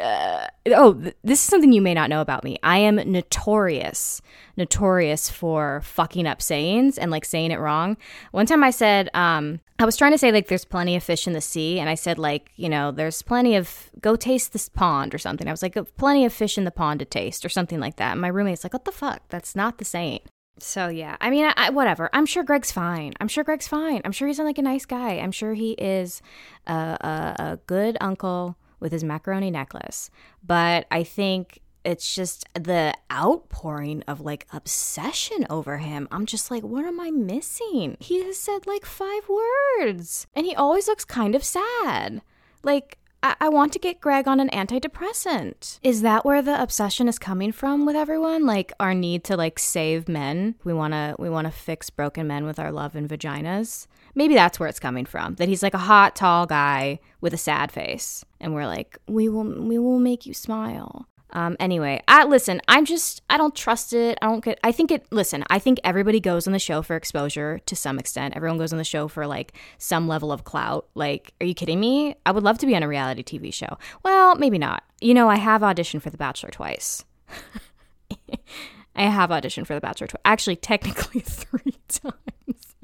uh, 0.00 0.46
oh, 0.66 0.94
th- 0.94 1.16
this 1.22 1.40
is 1.40 1.46
something 1.46 1.72
you 1.72 1.82
may 1.82 1.94
not 1.94 2.10
know 2.10 2.20
about 2.20 2.42
me. 2.42 2.58
I 2.62 2.78
am 2.78 2.96
notorious, 2.96 4.20
notorious 4.56 5.30
for 5.30 5.80
fucking 5.84 6.26
up 6.26 6.42
sayings 6.42 6.98
and 6.98 7.10
like 7.10 7.24
saying 7.24 7.52
it 7.52 7.60
wrong. 7.60 7.96
One 8.32 8.46
time 8.46 8.64
I 8.64 8.70
said, 8.70 9.08
um, 9.14 9.60
I 9.78 9.84
was 9.84 9.96
trying 9.96 10.12
to 10.12 10.18
say 10.18 10.32
like 10.32 10.48
there's 10.48 10.64
plenty 10.64 10.96
of 10.96 11.02
fish 11.02 11.26
in 11.26 11.32
the 11.32 11.40
sea, 11.40 11.78
and 11.78 11.88
I 11.88 11.94
said 11.94 12.18
like 12.18 12.50
you 12.56 12.68
know 12.68 12.90
there's 12.90 13.22
plenty 13.22 13.54
of 13.54 13.90
go 14.00 14.16
taste 14.16 14.52
this 14.52 14.68
pond 14.68 15.14
or 15.14 15.18
something. 15.18 15.46
I 15.46 15.52
was 15.52 15.62
like 15.62 15.76
plenty 15.96 16.24
of 16.24 16.32
fish 16.32 16.58
in 16.58 16.64
the 16.64 16.70
pond 16.70 17.00
to 17.00 17.06
taste 17.06 17.44
or 17.44 17.48
something 17.48 17.78
like 17.80 17.96
that. 17.96 18.12
And 18.12 18.20
my 18.20 18.28
roommate's 18.28 18.64
like, 18.64 18.72
what 18.72 18.84
the 18.84 18.92
fuck? 18.92 19.22
That's 19.28 19.54
not 19.54 19.78
the 19.78 19.84
saying. 19.84 20.20
So 20.58 20.88
yeah, 20.88 21.16
I 21.20 21.30
mean, 21.30 21.50
I, 21.56 21.70
whatever. 21.70 22.08
I'm 22.12 22.26
sure 22.26 22.44
Greg's 22.44 22.70
fine. 22.70 23.14
I'm 23.20 23.28
sure 23.28 23.42
Greg's 23.42 23.68
fine. 23.68 24.02
I'm 24.04 24.12
sure 24.12 24.28
he's 24.28 24.38
like 24.38 24.58
a 24.58 24.62
nice 24.62 24.84
guy. 24.86 25.18
I'm 25.18 25.32
sure 25.32 25.54
he 25.54 25.72
is 25.72 26.22
a, 26.66 26.72
a, 26.72 27.34
a 27.38 27.58
good 27.66 27.96
uncle 28.00 28.56
with 28.78 28.92
his 28.92 29.02
macaroni 29.02 29.50
necklace. 29.50 30.10
But 30.44 30.86
I 30.90 31.04
think 31.04 31.60
it's 31.84 32.14
just 32.14 32.44
the 32.54 32.94
outpouring 33.10 34.02
of 34.06 34.20
like 34.20 34.46
obsession 34.52 35.46
over 35.50 35.78
him. 35.78 36.06
I'm 36.10 36.26
just 36.26 36.50
like, 36.50 36.62
what 36.62 36.84
am 36.84 37.00
I 37.00 37.10
missing? 37.10 37.96
He 37.98 38.22
has 38.24 38.38
said 38.38 38.66
like 38.66 38.84
five 38.84 39.22
words, 39.28 40.26
and 40.34 40.46
he 40.46 40.54
always 40.54 40.86
looks 40.86 41.04
kind 41.04 41.34
of 41.34 41.44
sad. 41.44 42.22
Like 42.62 42.98
I-, 43.22 43.36
I 43.40 43.48
want 43.48 43.72
to 43.72 43.78
get 43.78 44.00
Greg 44.00 44.26
on 44.26 44.40
an 44.40 44.50
antidepressant. 44.50 45.78
Is 45.82 46.02
that 46.02 46.24
where 46.24 46.42
the 46.42 46.60
obsession 46.60 47.08
is 47.08 47.18
coming 47.18 47.52
from 47.52 47.86
with 47.86 47.96
everyone? 47.96 48.44
Like 48.46 48.72
our 48.80 48.94
need 48.94 49.24
to 49.24 49.36
like 49.36 49.58
save 49.58 50.08
men. 50.08 50.56
We 50.64 50.72
want 50.72 50.92
to 50.94 51.14
we 51.18 51.30
want 51.30 51.46
to 51.46 51.52
fix 51.52 51.90
broken 51.90 52.26
men 52.26 52.44
with 52.44 52.58
our 52.58 52.72
love 52.72 52.94
and 52.96 53.08
vaginas. 53.08 53.86
Maybe 54.14 54.34
that's 54.34 54.60
where 54.60 54.68
it's 54.68 54.80
coming 54.80 55.06
from. 55.06 55.36
That 55.36 55.48
he's 55.48 55.62
like 55.62 55.74
a 55.74 55.78
hot 55.78 56.16
tall 56.16 56.46
guy 56.46 57.00
with 57.20 57.32
a 57.32 57.38
sad 57.38 57.72
face 57.72 58.24
and 58.40 58.54
we're 58.54 58.66
like, 58.66 58.98
"We 59.06 59.28
will 59.28 59.44
we 59.44 59.78
will 59.78 59.98
make 59.98 60.26
you 60.26 60.34
smile." 60.34 61.06
Um, 61.32 61.56
anyway, 61.58 62.02
I 62.06 62.24
listen. 62.24 62.60
I'm 62.68 62.84
just 62.84 63.22
I 63.30 63.38
don't 63.38 63.54
trust 63.54 63.92
it. 63.92 64.18
I 64.20 64.26
don't 64.26 64.44
get. 64.44 64.60
I 64.62 64.72
think 64.72 64.90
it. 64.90 65.06
Listen, 65.10 65.44
I 65.48 65.58
think 65.58 65.80
everybody 65.82 66.20
goes 66.20 66.46
on 66.46 66.52
the 66.52 66.58
show 66.58 66.82
for 66.82 66.94
exposure 66.94 67.58
to 67.66 67.74
some 67.74 67.98
extent. 67.98 68.36
Everyone 68.36 68.58
goes 68.58 68.72
on 68.72 68.78
the 68.78 68.84
show 68.84 69.08
for 69.08 69.26
like 69.26 69.54
some 69.78 70.06
level 70.06 70.30
of 70.30 70.44
clout. 70.44 70.88
Like, 70.94 71.32
are 71.40 71.46
you 71.46 71.54
kidding 71.54 71.80
me? 71.80 72.16
I 72.26 72.32
would 72.32 72.42
love 72.42 72.58
to 72.58 72.66
be 72.66 72.76
on 72.76 72.82
a 72.82 72.88
reality 72.88 73.22
TV 73.22 73.52
show. 73.52 73.78
Well, 74.02 74.34
maybe 74.36 74.58
not. 74.58 74.84
You 75.00 75.14
know, 75.14 75.28
I 75.28 75.36
have 75.36 75.62
auditioned 75.62 76.02
for 76.02 76.10
The 76.10 76.18
Bachelor 76.18 76.50
twice. 76.50 77.04
I 78.94 79.04
have 79.04 79.30
auditioned 79.30 79.66
for 79.66 79.74
The 79.74 79.80
Bachelor 79.80 80.08
twice. 80.08 80.22
Actually, 80.24 80.56
technically 80.56 81.20
three 81.26 81.76
times. 81.88 82.76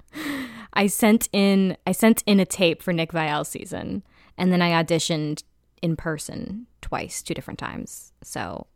I 0.73 0.87
sent 0.87 1.29
in 1.33 1.77
I 1.87 1.93
sent 1.93 2.23
in 2.27 2.41
a 2.41 2.47
tape 2.47 2.83
for 2.83 2.95
Nick 2.95 3.13
Viall's 3.13 3.49
season, 3.49 4.03
and 4.39 4.51
then 4.51 4.63
I 4.63 4.83
auditioned 4.83 5.43
in 5.83 5.97
person 5.97 6.67
twice, 6.81 7.23
two 7.23 7.35
different 7.35 7.59
times. 7.59 8.13
So 8.23 8.67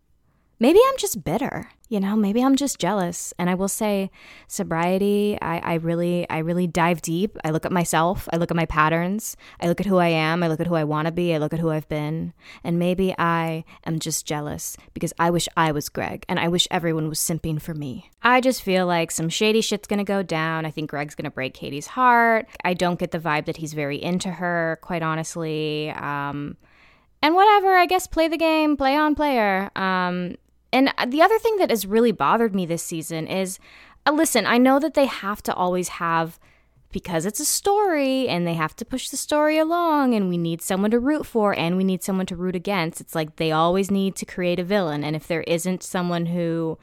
maybe 0.62 0.78
I'm 0.88 0.96
just 0.96 1.24
bitter. 1.24 1.68
You 1.88 2.00
know, 2.00 2.16
maybe 2.16 2.42
I'm 2.42 2.56
just 2.56 2.78
jealous. 2.78 3.34
And 3.38 3.50
I 3.50 3.54
will 3.54 3.68
say, 3.68 4.10
sobriety, 4.46 5.36
I, 5.42 5.58
I 5.58 5.74
really, 5.74 6.26
I 6.30 6.38
really 6.38 6.66
dive 6.66 7.02
deep. 7.02 7.36
I 7.44 7.50
look 7.50 7.66
at 7.66 7.72
myself, 7.72 8.28
I 8.32 8.36
look 8.36 8.50
at 8.50 8.56
my 8.56 8.64
patterns, 8.64 9.36
I 9.60 9.68
look 9.68 9.80
at 9.80 9.86
who 9.86 9.98
I 9.98 10.08
am, 10.08 10.42
I 10.42 10.48
look 10.48 10.60
at 10.60 10.68
who 10.68 10.74
I 10.76 10.84
want 10.84 11.06
to 11.06 11.12
be, 11.12 11.34
I 11.34 11.38
look 11.38 11.52
at 11.52 11.58
who 11.58 11.68
I've 11.68 11.88
been. 11.88 12.32
And 12.64 12.78
maybe 12.78 13.14
I 13.18 13.64
am 13.84 13.98
just 13.98 14.24
jealous 14.24 14.76
because 14.94 15.12
I 15.18 15.28
wish 15.30 15.48
I 15.54 15.72
was 15.72 15.90
Greg 15.90 16.24
and 16.30 16.38
I 16.38 16.48
wish 16.48 16.66
everyone 16.70 17.08
was 17.10 17.18
simping 17.18 17.60
for 17.60 17.74
me. 17.74 18.08
I 18.22 18.40
just 18.40 18.62
feel 18.62 18.86
like 18.86 19.10
some 19.10 19.28
shady 19.28 19.60
shit's 19.60 19.88
gonna 19.88 20.04
go 20.04 20.22
down. 20.22 20.64
I 20.64 20.70
think 20.70 20.88
Greg's 20.88 21.16
gonna 21.16 21.30
break 21.30 21.52
Katie's 21.52 21.88
heart. 21.88 22.46
I 22.64 22.72
don't 22.72 22.98
get 22.98 23.10
the 23.10 23.18
vibe 23.18 23.46
that 23.46 23.58
he's 23.58 23.74
very 23.74 24.02
into 24.02 24.30
her, 24.30 24.78
quite 24.80 25.02
honestly. 25.02 25.90
Um, 25.90 26.56
and 27.22 27.34
whatever, 27.34 27.76
I 27.76 27.86
guess 27.86 28.06
play 28.06 28.28
the 28.28 28.36
game, 28.36 28.76
play 28.76 28.96
on 28.96 29.14
player. 29.14 29.70
Um, 29.76 30.36
and 30.72 30.92
the 31.06 31.22
other 31.22 31.38
thing 31.38 31.56
that 31.58 31.70
has 31.70 31.86
really 31.86 32.12
bothered 32.12 32.54
me 32.54 32.66
this 32.66 32.82
season 32.82 33.26
is 33.26 33.58
uh, 34.06 34.12
listen, 34.12 34.46
I 34.46 34.58
know 34.58 34.78
that 34.80 34.94
they 34.94 35.06
have 35.06 35.42
to 35.44 35.54
always 35.54 35.88
have 35.88 36.38
because 36.90 37.24
it's 37.24 37.40
a 37.40 37.44
story 37.44 38.28
and 38.28 38.46
they 38.46 38.54
have 38.54 38.76
to 38.76 38.84
push 38.84 39.08
the 39.08 39.16
story 39.16 39.58
along 39.58 40.14
and 40.14 40.28
we 40.28 40.36
need 40.36 40.60
someone 40.60 40.90
to 40.90 40.98
root 40.98 41.24
for 41.24 41.56
and 41.56 41.76
we 41.76 41.84
need 41.84 42.02
someone 42.02 42.26
to 42.26 42.36
root 42.36 42.56
against. 42.56 43.00
It's 43.00 43.14
like 43.14 43.36
they 43.36 43.52
always 43.52 43.90
need 43.90 44.14
to 44.16 44.26
create 44.26 44.58
a 44.58 44.64
villain 44.64 45.02
and 45.02 45.16
if 45.16 45.26
there 45.26 45.42
isn't 45.42 45.82
someone 45.82 46.26
who 46.26 46.78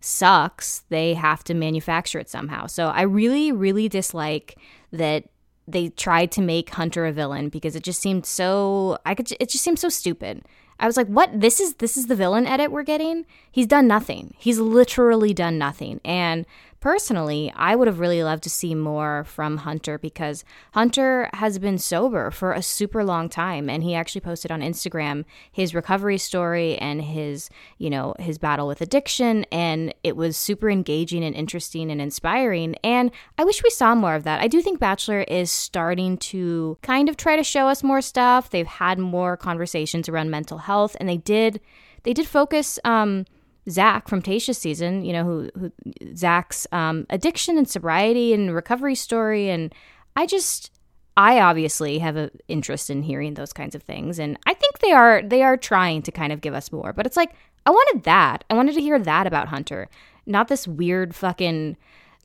sucks, 0.00 0.84
they 0.90 1.14
have 1.14 1.42
to 1.44 1.54
manufacture 1.54 2.18
it 2.18 2.28
somehow. 2.28 2.66
So 2.66 2.88
I 2.88 3.02
really 3.02 3.50
really 3.50 3.88
dislike 3.88 4.58
that 4.92 5.24
they 5.68 5.88
tried 5.90 6.30
to 6.32 6.42
make 6.42 6.70
Hunter 6.70 7.06
a 7.06 7.12
villain 7.12 7.48
because 7.48 7.76
it 7.76 7.82
just 7.82 8.00
seemed 8.00 8.26
so 8.26 8.98
I 9.04 9.14
could 9.14 9.30
it 9.40 9.48
just 9.48 9.64
seemed 9.64 9.78
so 9.78 9.88
stupid. 9.88 10.44
I 10.78 10.86
was 10.86 10.96
like, 10.96 11.06
"What? 11.06 11.40
This 11.40 11.58
is 11.58 11.74
this 11.74 11.96
is 11.96 12.06
the 12.06 12.16
villain 12.16 12.46
edit 12.46 12.70
we're 12.70 12.82
getting? 12.82 13.26
He's 13.50 13.66
done 13.66 13.86
nothing. 13.86 14.34
He's 14.38 14.58
literally 14.58 15.32
done 15.32 15.58
nothing." 15.58 16.00
And 16.04 16.46
Personally, 16.86 17.52
I 17.56 17.74
would 17.74 17.88
have 17.88 17.98
really 17.98 18.22
loved 18.22 18.44
to 18.44 18.48
see 18.48 18.72
more 18.72 19.24
from 19.24 19.56
Hunter 19.56 19.98
because 19.98 20.44
Hunter 20.72 21.28
has 21.32 21.58
been 21.58 21.78
sober 21.78 22.30
for 22.30 22.52
a 22.52 22.62
super 22.62 23.02
long 23.02 23.28
time 23.28 23.68
and 23.68 23.82
he 23.82 23.96
actually 23.96 24.20
posted 24.20 24.52
on 24.52 24.60
Instagram 24.60 25.24
his 25.50 25.74
recovery 25.74 26.16
story 26.16 26.76
and 26.78 27.02
his, 27.02 27.50
you 27.78 27.90
know, 27.90 28.14
his 28.20 28.38
battle 28.38 28.68
with 28.68 28.80
addiction 28.80 29.44
and 29.50 29.92
it 30.04 30.16
was 30.16 30.36
super 30.36 30.70
engaging 30.70 31.24
and 31.24 31.34
interesting 31.34 31.90
and 31.90 32.00
inspiring 32.00 32.76
and 32.84 33.10
I 33.36 33.42
wish 33.42 33.64
we 33.64 33.70
saw 33.70 33.96
more 33.96 34.14
of 34.14 34.22
that. 34.22 34.40
I 34.40 34.46
do 34.46 34.62
think 34.62 34.78
Bachelor 34.78 35.22
is 35.22 35.50
starting 35.50 36.16
to 36.18 36.78
kind 36.82 37.08
of 37.08 37.16
try 37.16 37.34
to 37.34 37.42
show 37.42 37.66
us 37.66 37.82
more 37.82 38.00
stuff. 38.00 38.50
They've 38.50 38.64
had 38.64 39.00
more 39.00 39.36
conversations 39.36 40.08
around 40.08 40.30
mental 40.30 40.58
health 40.58 40.96
and 41.00 41.08
they 41.08 41.16
did 41.16 41.60
they 42.04 42.12
did 42.12 42.28
focus 42.28 42.78
um 42.84 43.26
Zach 43.68 44.08
from 44.08 44.22
Tayshia's 44.22 44.58
season, 44.58 45.04
you 45.04 45.12
know, 45.12 45.24
who, 45.24 45.50
who 45.58 45.72
Zach's 46.14 46.66
um, 46.72 47.06
addiction 47.10 47.58
and 47.58 47.68
sobriety 47.68 48.32
and 48.32 48.54
recovery 48.54 48.94
story. 48.94 49.50
And 49.50 49.74
I 50.14 50.26
just, 50.26 50.70
I 51.16 51.40
obviously 51.40 51.98
have 51.98 52.16
an 52.16 52.30
interest 52.48 52.90
in 52.90 53.02
hearing 53.02 53.34
those 53.34 53.52
kinds 53.52 53.74
of 53.74 53.82
things. 53.82 54.18
And 54.18 54.38
I 54.46 54.54
think 54.54 54.78
they 54.78 54.92
are, 54.92 55.22
they 55.22 55.42
are 55.42 55.56
trying 55.56 56.02
to 56.02 56.12
kind 56.12 56.32
of 56.32 56.40
give 56.40 56.54
us 56.54 56.70
more. 56.70 56.92
But 56.92 57.06
it's 57.06 57.16
like, 57.16 57.34
I 57.64 57.70
wanted 57.70 58.04
that. 58.04 58.44
I 58.48 58.54
wanted 58.54 58.74
to 58.76 58.80
hear 58.80 58.98
that 58.98 59.26
about 59.26 59.48
Hunter, 59.48 59.88
not 60.26 60.48
this 60.48 60.68
weird 60.68 61.14
fucking 61.14 61.76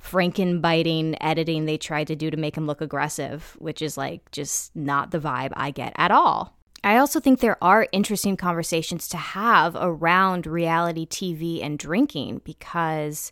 frankenbiting 0.02 1.16
editing 1.22 1.66
they 1.66 1.78
tried 1.78 2.08
to 2.08 2.16
do 2.16 2.30
to 2.32 2.38
make 2.38 2.56
him 2.58 2.68
look 2.68 2.82
aggressive, 2.82 3.56
which 3.60 3.82
is 3.82 3.98
like 3.98 4.30
just 4.32 4.76
not 4.76 5.12
the 5.12 5.20
vibe 5.20 5.52
I 5.54 5.72
get 5.72 5.94
at 5.96 6.12
all. 6.12 6.56
I 6.84 6.98
also 6.98 7.20
think 7.20 7.40
there 7.40 7.64
are 7.64 7.88
interesting 7.92 8.38
conversations 8.38 9.08
to 9.10 9.18
have 9.18 9.76
around 9.80 10.48
reality 10.48 11.06
TV 11.06 11.64
and 11.64 11.78
drinking 11.78 12.42
because 12.44 13.32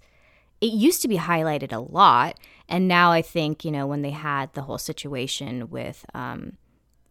it 0.62 0.72
used 0.72 1.02
to 1.02 1.08
be 1.08 1.18
highlighted 1.18 1.74
a 1.74 1.80
lot. 1.80 2.40
And 2.68 2.88
now 2.88 3.12
I 3.12 3.24
think, 3.24 3.66
you 3.66 3.72
know, 3.72 3.88
when 3.88 4.04
they 4.04 4.12
had 4.12 4.54
the 4.54 4.62
whole 4.62 4.78
situation 4.78 5.70
with, 5.70 6.06
um, 6.14 6.58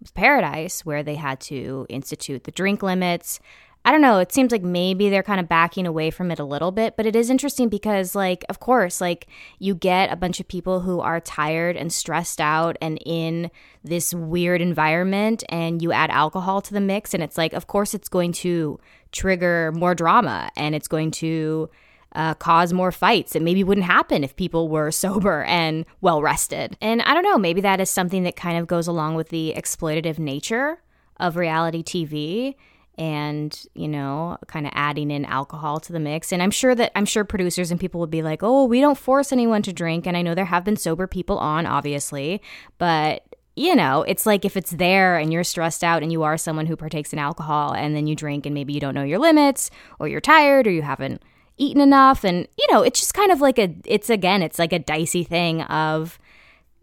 with 0.01 0.15
Paradise, 0.15 0.87
where 0.87 1.03
they 1.03 1.17
had 1.17 1.41
to 1.41 1.87
institute 1.89 2.45
the 2.45 2.53
drink 2.53 2.85
limits, 2.85 3.41
I 3.85 3.91
don't 3.91 4.03
know, 4.03 4.19
it 4.19 4.33
seems 4.33 4.53
like 4.53 4.63
maybe 4.63 5.09
they're 5.09 5.23
kind 5.23 5.41
of 5.41 5.49
backing 5.49 5.87
away 5.87 6.11
from 6.11 6.31
it 6.31 6.39
a 6.39 6.45
little 6.45 6.73
bit, 6.73 6.97
but 6.97 7.07
it 7.07 7.17
is 7.17 7.31
interesting 7.31 7.69
because 7.69 8.15
like 8.15 8.45
of 8.49 8.61
course, 8.61 9.01
like 9.01 9.27
you 9.59 9.75
get 9.75 10.13
a 10.13 10.17
bunch 10.17 10.41
of 10.41 10.49
people 10.49 10.81
who 10.81 11.01
are 11.01 11.21
tired 11.21 11.77
and 11.77 11.93
stressed 11.93 12.41
out 12.41 12.77
and 12.83 12.99
in 13.07 13.51
this 13.83 14.13
weird 14.13 14.61
environment 14.61 15.43
and 15.49 15.81
you 15.81 15.93
add 15.93 16.11
alcohol 16.11 16.61
to 16.61 16.75
the 16.75 16.81
mix 16.81 17.15
and 17.15 17.23
it's 17.23 17.39
like 17.39 17.53
of 17.53 17.67
course 17.67 17.95
it's 17.95 18.09
going 18.09 18.33
to 18.33 18.79
trigger 19.13 19.73
more 19.75 19.95
drama 19.95 20.51
and 20.57 20.75
it's 20.75 20.89
going 20.89 21.11
to 21.11 21.71
uh, 22.15 22.35
cause 22.35 22.73
more 22.73 22.93
fights 22.93 23.33
that 23.33 23.43
maybe 23.43 23.63
wouldn't 23.63 23.87
happen 23.87 24.25
if 24.25 24.37
people 24.37 24.69
were 24.69 24.91
sober 25.05 25.45
and 25.45 25.85
well 26.01 26.23
rested. 26.23 26.77
And 26.81 27.03
I 27.03 27.15
don't 27.15 27.23
know, 27.23 27.39
maybe 27.39 27.61
that 27.63 27.81
is 27.81 27.91
something 27.91 28.23
that 28.25 28.37
kind 28.37 28.59
of 28.59 28.67
goes 28.67 28.87
along 28.87 29.15
with 29.15 29.29
the 29.29 29.55
exploitative 29.57 30.19
nature 30.19 30.83
of 31.19 31.37
reality 31.37 31.83
TV 31.83 32.55
and 32.99 33.67
you 33.75 33.89
know 33.89 34.37
kind 34.49 34.67
of 34.67 34.73
adding 34.75 35.11
in 35.11 35.25
alcohol 35.25 35.81
to 35.81 35.93
the 35.93 36.01
mix. 36.01 36.33
And 36.33 36.43
i'm 36.43 36.51
sure 36.51 36.75
that 36.75 36.93
i'm 36.97 37.07
sure 37.07 37.25
producers 37.25 37.71
and 37.71 37.81
people 37.81 38.01
would 38.01 38.11
be 38.11 38.23
like 38.23 38.43
oh 38.43 38.65
we 38.65 38.81
don't 38.81 38.99
force 38.99 39.33
anyone 39.33 39.63
to 39.63 39.73
drink. 39.73 40.07
And 40.07 40.17
i 40.17 40.23
know 40.23 40.35
there 40.35 40.45
have 40.45 40.65
been 40.65 40.77
sober 40.77 41.07
people 41.07 41.39
on 41.39 41.65
obviously. 41.65 42.43
But 42.77 43.23
you 43.57 43.75
know 43.75 44.03
it's 44.03 44.27
like 44.27 44.45
if 44.45 44.57
it's 44.57 44.73
there 44.73 45.17
and 45.17 45.33
you're 45.33 45.45
stressed 45.45 45.83
out 45.83 46.03
and 46.03 46.13
you 46.13 46.23
are 46.25 46.37
someone 46.37 46.67
who 46.67 46.77
partakes 46.77 47.13
in 47.13 47.19
alcohol 47.19 47.73
and 47.73 47.95
then 47.95 48.07
you 48.07 48.15
drink 48.15 48.45
and 48.45 48.55
maybe 48.55 48.73
you 48.73 48.81
don't 48.81 48.95
know 48.95 49.03
your 49.03 49.19
limits 49.19 49.71
or 49.99 50.09
you're 50.09 50.21
tired 50.21 50.67
or 50.67 50.71
you 50.71 50.83
haven't 50.83 51.23
eaten 51.57 51.81
enough. 51.81 52.25
And 52.25 52.49
you 52.59 52.67
know 52.73 52.83
it's 52.83 53.01
just 53.01 53.15
kind 53.15 53.31
of 53.31 53.41
like 53.41 53.59
a 53.59 53.75
it's 53.85 54.11
again 54.11 54.43
it's 54.43 54.59
like 54.59 54.73
a 54.73 54.79
dicey 54.79 55.25
thing 55.25 55.63
of 55.63 56.19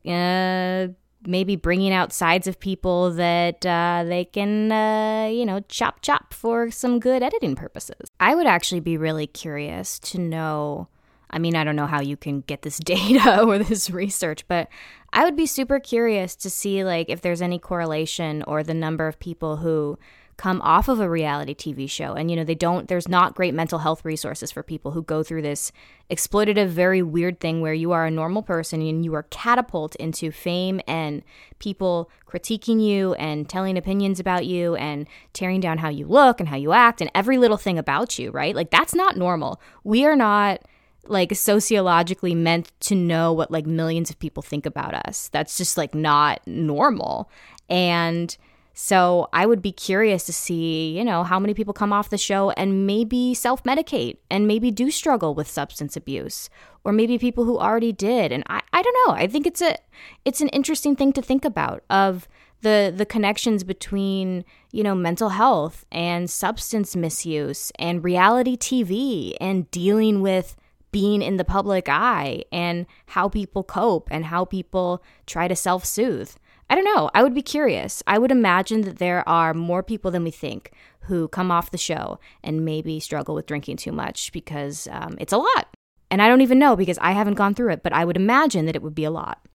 uh 0.05 0.87
maybe 1.27 1.55
bringing 1.55 1.91
out 1.91 2.13
sides 2.13 2.47
of 2.47 2.59
people 2.59 3.11
that 3.11 3.65
uh, 3.65 4.03
they 4.05 4.25
can, 4.25 4.71
uh, 4.71 5.27
you 5.31 5.45
know, 5.45 5.61
chop 5.67 6.01
chop 6.01 6.33
for 6.33 6.71
some 6.71 6.99
good 6.99 7.23
editing 7.23 7.55
purposes. 7.55 8.09
I 8.19 8.35
would 8.35 8.47
actually 8.47 8.81
be 8.81 8.97
really 8.97 9.27
curious 9.27 9.99
to 9.99 10.19
know. 10.19 10.87
I 11.29 11.39
mean, 11.39 11.55
I 11.55 11.63
don't 11.63 11.75
know 11.75 11.87
how 11.87 12.01
you 12.01 12.15
can 12.17 12.41
get 12.41 12.61
this 12.61 12.77
data 12.83 13.43
or 13.43 13.57
this 13.57 13.89
research, 13.89 14.47
but 14.47 14.69
I 15.13 15.23
would 15.23 15.35
be 15.35 15.45
super 15.45 15.79
curious 15.79 16.35
to 16.37 16.49
see 16.49 16.83
like 16.83 17.09
if 17.09 17.21
there's 17.21 17.41
any 17.41 17.59
correlation 17.59 18.43
or 18.47 18.63
the 18.63 18.73
number 18.73 19.07
of 19.07 19.19
people 19.19 19.57
who 19.57 19.97
come 20.37 20.61
off 20.63 20.89
of 20.89 20.99
a 20.99 21.09
reality 21.09 21.53
TV 21.55 21.89
show. 21.89 22.13
And, 22.13 22.29
you 22.29 22.35
know, 22.35 22.43
they 22.43 22.55
don't, 22.55 22.87
there's 22.87 23.07
not 23.07 23.35
great 23.35 23.53
mental 23.53 23.79
health 23.79 24.03
resources 24.03 24.51
for 24.51 24.63
people 24.63 24.91
who 24.91 25.01
go 25.01 25.23
through 25.23 25.43
this 25.43 25.71
exploitative, 26.09 26.67
very 26.67 27.01
weird 27.01 27.39
thing 27.39 27.61
where 27.61 27.73
you 27.73 27.93
are 27.93 28.05
a 28.05 28.11
normal 28.11 28.43
person 28.43 28.81
and 28.81 29.05
you 29.05 29.13
are 29.15 29.23
catapulted 29.23 29.99
into 30.01 30.31
fame 30.31 30.81
and 30.87 31.23
people 31.59 32.11
critiquing 32.27 32.85
you 32.85 33.13
and 33.13 33.47
telling 33.47 33.77
opinions 33.77 34.19
about 34.19 34.45
you 34.45 34.75
and 34.75 35.07
tearing 35.31 35.61
down 35.61 35.77
how 35.77 35.89
you 35.89 36.05
look 36.05 36.39
and 36.41 36.49
how 36.49 36.57
you 36.57 36.73
act 36.73 36.99
and 36.99 37.09
every 37.15 37.37
little 37.37 37.57
thing 37.57 37.79
about 37.79 38.19
you, 38.19 38.29
right? 38.31 38.55
Like, 38.55 38.71
that's 38.71 38.93
not 38.93 39.15
normal. 39.15 39.61
We 39.85 40.05
are 40.05 40.17
not 40.17 40.61
like 41.07 41.33
sociologically 41.35 42.35
meant 42.35 42.71
to 42.81 42.95
know 42.95 43.31
what 43.31 43.51
like 43.51 43.67
millions 43.67 44.09
of 44.09 44.17
people 44.17 44.41
think 44.41 44.65
about 44.65 44.95
us. 45.07 45.29
That's 45.29 45.55
just 45.55 45.77
like 45.77 45.93
not 45.95 46.41
normal. 46.45 47.29
And, 47.69 48.35
so 48.77 49.29
I 49.31 49.45
would 49.45 49.61
be 49.61 49.71
curious 49.71 50.25
to 50.25 50.33
see, 50.33 50.97
you 50.97 51.05
know, 51.05 51.23
how 51.23 51.39
many 51.39 51.53
people 51.53 51.73
come 51.73 51.93
off 51.93 52.09
the 52.09 52.17
show 52.17 52.51
and 52.51 52.85
maybe 52.85 53.33
self 53.33 53.63
medicate 53.63 54.17
and 54.29 54.47
maybe 54.47 54.69
do 54.69 54.91
struggle 54.91 55.33
with 55.33 55.47
substance 55.47 55.95
abuse 55.95 56.49
or 56.83 56.91
maybe 56.91 57.17
people 57.17 57.45
who 57.45 57.57
already 57.57 57.93
did. 57.93 58.33
And 58.33 58.43
I, 58.47 58.61
I 58.73 58.81
don't 58.81 59.07
know. 59.07 59.13
I 59.13 59.27
think 59.27 59.47
it's 59.47 59.61
a 59.61 59.77
it's 60.25 60.41
an 60.41 60.49
interesting 60.49 60.93
thing 60.97 61.13
to 61.13 61.21
think 61.21 61.45
about 61.45 61.85
of 61.89 62.27
the 62.63 62.93
the 62.93 63.05
connections 63.05 63.63
between, 63.63 64.43
you 64.73 64.83
know, 64.83 64.93
mental 64.93 65.29
health 65.29 65.85
and 65.89 66.29
substance 66.29 66.97
misuse 66.97 67.71
and 67.79 68.03
reality 68.03 68.57
TV 68.57 69.37
and 69.39 69.71
dealing 69.71 70.21
with 70.21 70.57
being 70.91 71.21
in 71.21 71.37
the 71.37 71.45
public 71.45 71.87
eye 71.87 72.43
and 72.51 72.85
how 73.07 73.29
people 73.29 73.63
cope 73.63 74.09
and 74.11 74.25
how 74.25 74.43
people 74.43 75.01
try 75.25 75.47
to 75.47 75.55
self 75.55 75.85
soothe. 75.85 76.31
I 76.69 76.75
don't 76.75 76.95
know. 76.95 77.11
I 77.13 77.21
would 77.21 77.35
be 77.35 77.41
curious. 77.41 78.01
I 78.07 78.17
would 78.17 78.31
imagine 78.31 78.81
that 78.81 78.97
there 78.97 79.27
are 79.29 79.53
more 79.53 79.83
people 79.83 80.09
than 80.11 80.23
we 80.23 80.31
think 80.31 80.71
who 81.01 81.27
come 81.27 81.51
off 81.51 81.71
the 81.71 81.77
show 81.77 82.19
and 82.43 82.65
maybe 82.65 82.99
struggle 82.99 83.35
with 83.35 83.45
drinking 83.45 83.77
too 83.77 83.91
much 83.91 84.31
because 84.31 84.87
um, 84.91 85.15
it's 85.19 85.33
a 85.33 85.37
lot. 85.37 85.67
And 86.09 86.21
I 86.21 86.27
don't 86.27 86.41
even 86.41 86.59
know 86.59 86.75
because 86.75 86.97
I 86.99 87.11
haven't 87.11 87.35
gone 87.35 87.53
through 87.53 87.71
it, 87.71 87.83
but 87.83 87.93
I 87.93 88.05
would 88.05 88.17
imagine 88.17 88.65
that 88.65 88.75
it 88.75 88.81
would 88.81 88.95
be 88.95 89.03
a 89.03 89.11
lot. 89.11 89.45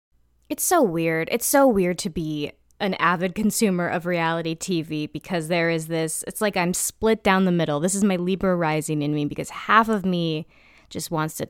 It's 0.49 0.62
so 0.62 0.83
weird. 0.83 1.29
It's 1.33 1.47
so 1.47 1.67
weird 1.67 1.99
to 1.99 2.11
be 2.11 2.52
an 2.79 2.95
avid 2.95 3.35
consumer 3.35 3.88
of 3.88 4.07
reality 4.07 4.55
TV 4.55 5.11
because 5.11 5.49
there 5.49 5.71
is 5.71 5.88
this, 5.88 6.25
it's 6.29 6.40
like 6.40 6.57
I'm 6.57 6.75
split 6.75 7.25
down 7.25 7.45
the 7.45 7.52
middle. 7.52 7.81
This 7.81 7.95
is 7.95 8.05
my 8.05 8.17
Libra 8.17 8.55
rising 8.55 9.02
in 9.02 9.14
me 9.14 9.25
because 9.25 9.50
half 9.50 9.88
of 9.88 10.05
me 10.05 10.47
just 10.88 11.11
wants 11.11 11.37
to 11.37 11.49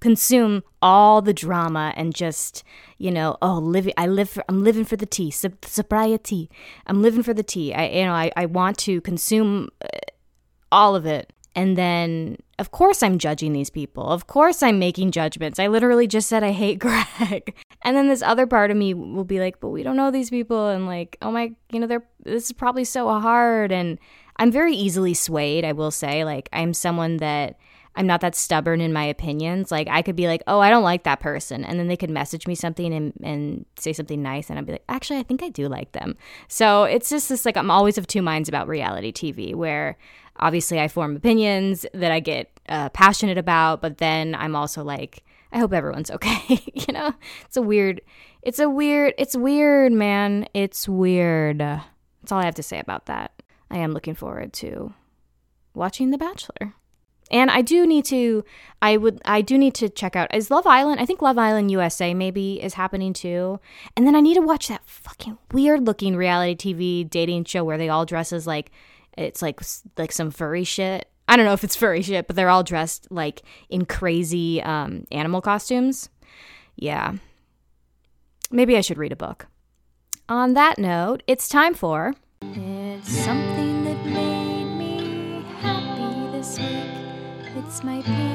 consume 0.00 0.62
all 0.82 1.22
the 1.22 1.32
drama 1.32 1.92
and 1.96 2.14
just 2.14 2.62
you 2.98 3.10
know 3.10 3.36
oh 3.42 3.58
living 3.58 3.94
i 3.96 4.06
live 4.06 4.28
for 4.28 4.44
i'm 4.48 4.62
living 4.62 4.84
for 4.84 4.96
the 4.96 5.06
tea 5.06 5.30
sobriety. 5.30 6.50
I'm 6.86 7.02
living 7.02 7.22
for 7.22 7.34
the 7.34 7.42
tea. 7.42 7.74
I 7.74 7.88
you 7.88 8.04
know 8.04 8.12
i, 8.12 8.30
I 8.36 8.46
want 8.46 8.78
to 8.78 9.00
consume 9.00 9.68
uh, 9.82 9.88
all 10.70 10.94
of 10.94 11.06
it. 11.06 11.32
And 11.54 11.76
then 11.78 12.36
of 12.58 12.70
course 12.70 13.02
i'm 13.02 13.18
judging 13.18 13.52
these 13.52 13.70
people. 13.70 14.06
Of 14.08 14.26
course 14.26 14.62
i'm 14.62 14.78
making 14.78 15.12
judgments. 15.12 15.58
I 15.58 15.68
literally 15.68 16.06
just 16.06 16.28
said 16.28 16.44
i 16.44 16.52
hate 16.52 16.78
greg. 16.86 17.54
And 17.82 17.96
then 17.96 18.08
this 18.08 18.22
other 18.22 18.46
part 18.46 18.70
of 18.70 18.76
me 18.76 18.94
will 18.94 19.24
be 19.24 19.40
like 19.40 19.60
but 19.60 19.68
we 19.70 19.82
don't 19.82 19.96
know 19.96 20.10
these 20.10 20.30
people. 20.30 20.68
And 20.68 20.86
like 20.86 21.16
oh 21.22 21.30
my 21.30 21.52
you 21.72 21.80
know 21.80 21.86
they're 21.86 22.06
this 22.22 22.44
is 22.44 22.52
probably 22.52 22.84
so 22.84 23.08
hard. 23.20 23.72
And 23.72 23.98
i'm 24.36 24.52
very 24.52 24.74
easily 24.74 25.14
swayed 25.14 25.64
i 25.64 25.72
will 25.72 25.90
say. 25.90 26.24
Like 26.24 26.48
i'm 26.52 26.74
someone 26.74 27.16
that 27.18 27.58
I'm 27.96 28.06
not 28.06 28.20
that 28.20 28.34
stubborn 28.34 28.80
in 28.80 28.92
my 28.92 29.04
opinions. 29.04 29.72
Like 29.72 29.88
I 29.88 30.02
could 30.02 30.16
be 30.16 30.26
like, 30.26 30.42
oh, 30.46 30.60
I 30.60 30.68
don't 30.68 30.82
like 30.82 31.04
that 31.04 31.20
person. 31.20 31.64
And 31.64 31.80
then 31.80 31.88
they 31.88 31.96
could 31.96 32.10
message 32.10 32.46
me 32.46 32.54
something 32.54 32.92
and, 32.92 33.12
and 33.22 33.64
say 33.78 33.94
something 33.94 34.22
nice. 34.22 34.50
And 34.50 34.58
I'd 34.58 34.66
be 34.66 34.72
like, 34.72 34.84
actually, 34.88 35.18
I 35.18 35.22
think 35.22 35.42
I 35.42 35.48
do 35.48 35.66
like 35.66 35.92
them. 35.92 36.16
So 36.46 36.84
it's 36.84 37.08
just 37.08 37.30
this 37.30 37.46
like, 37.46 37.56
I'm 37.56 37.70
always 37.70 37.96
of 37.96 38.06
two 38.06 38.20
minds 38.20 38.50
about 38.50 38.68
reality 38.68 39.12
TV 39.12 39.54
where 39.54 39.96
obviously 40.36 40.78
I 40.78 40.88
form 40.88 41.16
opinions 41.16 41.86
that 41.94 42.12
I 42.12 42.20
get 42.20 42.50
uh, 42.68 42.90
passionate 42.90 43.38
about, 43.38 43.80
but 43.80 43.96
then 43.96 44.34
I'm 44.34 44.54
also 44.54 44.84
like, 44.84 45.24
I 45.50 45.58
hope 45.58 45.72
everyone's 45.72 46.10
okay. 46.16 46.60
you 46.74 46.92
know, 46.92 47.14
it's 47.46 47.56
a 47.56 47.62
weird, 47.62 48.02
it's 48.42 48.58
a 48.58 48.68
weird, 48.68 49.14
it's 49.16 49.34
weird, 49.34 49.92
man. 49.92 50.48
It's 50.52 50.86
weird. 50.86 51.60
That's 51.60 52.30
all 52.30 52.40
I 52.40 52.44
have 52.44 52.54
to 52.56 52.62
say 52.62 52.78
about 52.78 53.06
that. 53.06 53.32
I 53.70 53.78
am 53.78 53.92
looking 53.92 54.14
forward 54.14 54.52
to 54.54 54.92
watching 55.74 56.10
The 56.10 56.18
Bachelor. 56.18 56.74
And 57.30 57.50
I 57.50 57.62
do 57.62 57.86
need 57.86 58.04
to 58.06 58.44
I 58.80 58.96
would 58.96 59.20
I 59.24 59.40
do 59.40 59.58
need 59.58 59.74
to 59.74 59.88
check 59.88 60.14
out 60.14 60.34
is 60.34 60.50
Love 60.50 60.66
Island 60.66 61.00
I 61.00 61.06
think 61.06 61.22
Love 61.22 61.38
Island 61.38 61.70
USA 61.70 62.14
maybe 62.14 62.62
is 62.62 62.74
happening 62.74 63.12
too. 63.12 63.58
And 63.96 64.06
then 64.06 64.14
I 64.14 64.20
need 64.20 64.34
to 64.34 64.42
watch 64.42 64.68
that 64.68 64.82
fucking 64.86 65.38
weird 65.52 65.86
looking 65.86 66.16
reality 66.16 66.54
TV 66.74 67.08
dating 67.08 67.44
show 67.44 67.64
where 67.64 67.78
they 67.78 67.88
all 67.88 68.06
dress 68.06 68.32
as 68.32 68.46
like 68.46 68.70
it's 69.16 69.42
like 69.42 69.60
like 69.96 70.12
some 70.12 70.30
furry 70.30 70.64
shit. 70.64 71.08
I 71.28 71.36
don't 71.36 71.46
know 71.46 71.52
if 71.52 71.64
it's 71.64 71.74
furry 71.76 72.02
shit, 72.02 72.26
but 72.26 72.36
they're 72.36 72.50
all 72.50 72.62
dressed 72.62 73.10
like 73.10 73.42
in 73.68 73.84
crazy 73.84 74.62
um, 74.62 75.06
animal 75.10 75.40
costumes. 75.40 76.08
Yeah. 76.76 77.14
Maybe 78.50 78.76
I 78.76 78.80
should 78.80 78.98
read 78.98 79.12
a 79.12 79.16
book. 79.16 79.46
On 80.28 80.54
that 80.54 80.78
note, 80.78 81.22
it's 81.26 81.48
time 81.48 81.74
for 81.74 82.14
It's 82.42 83.08
something 83.08 83.75
my 87.84 88.00
pink 88.02 88.25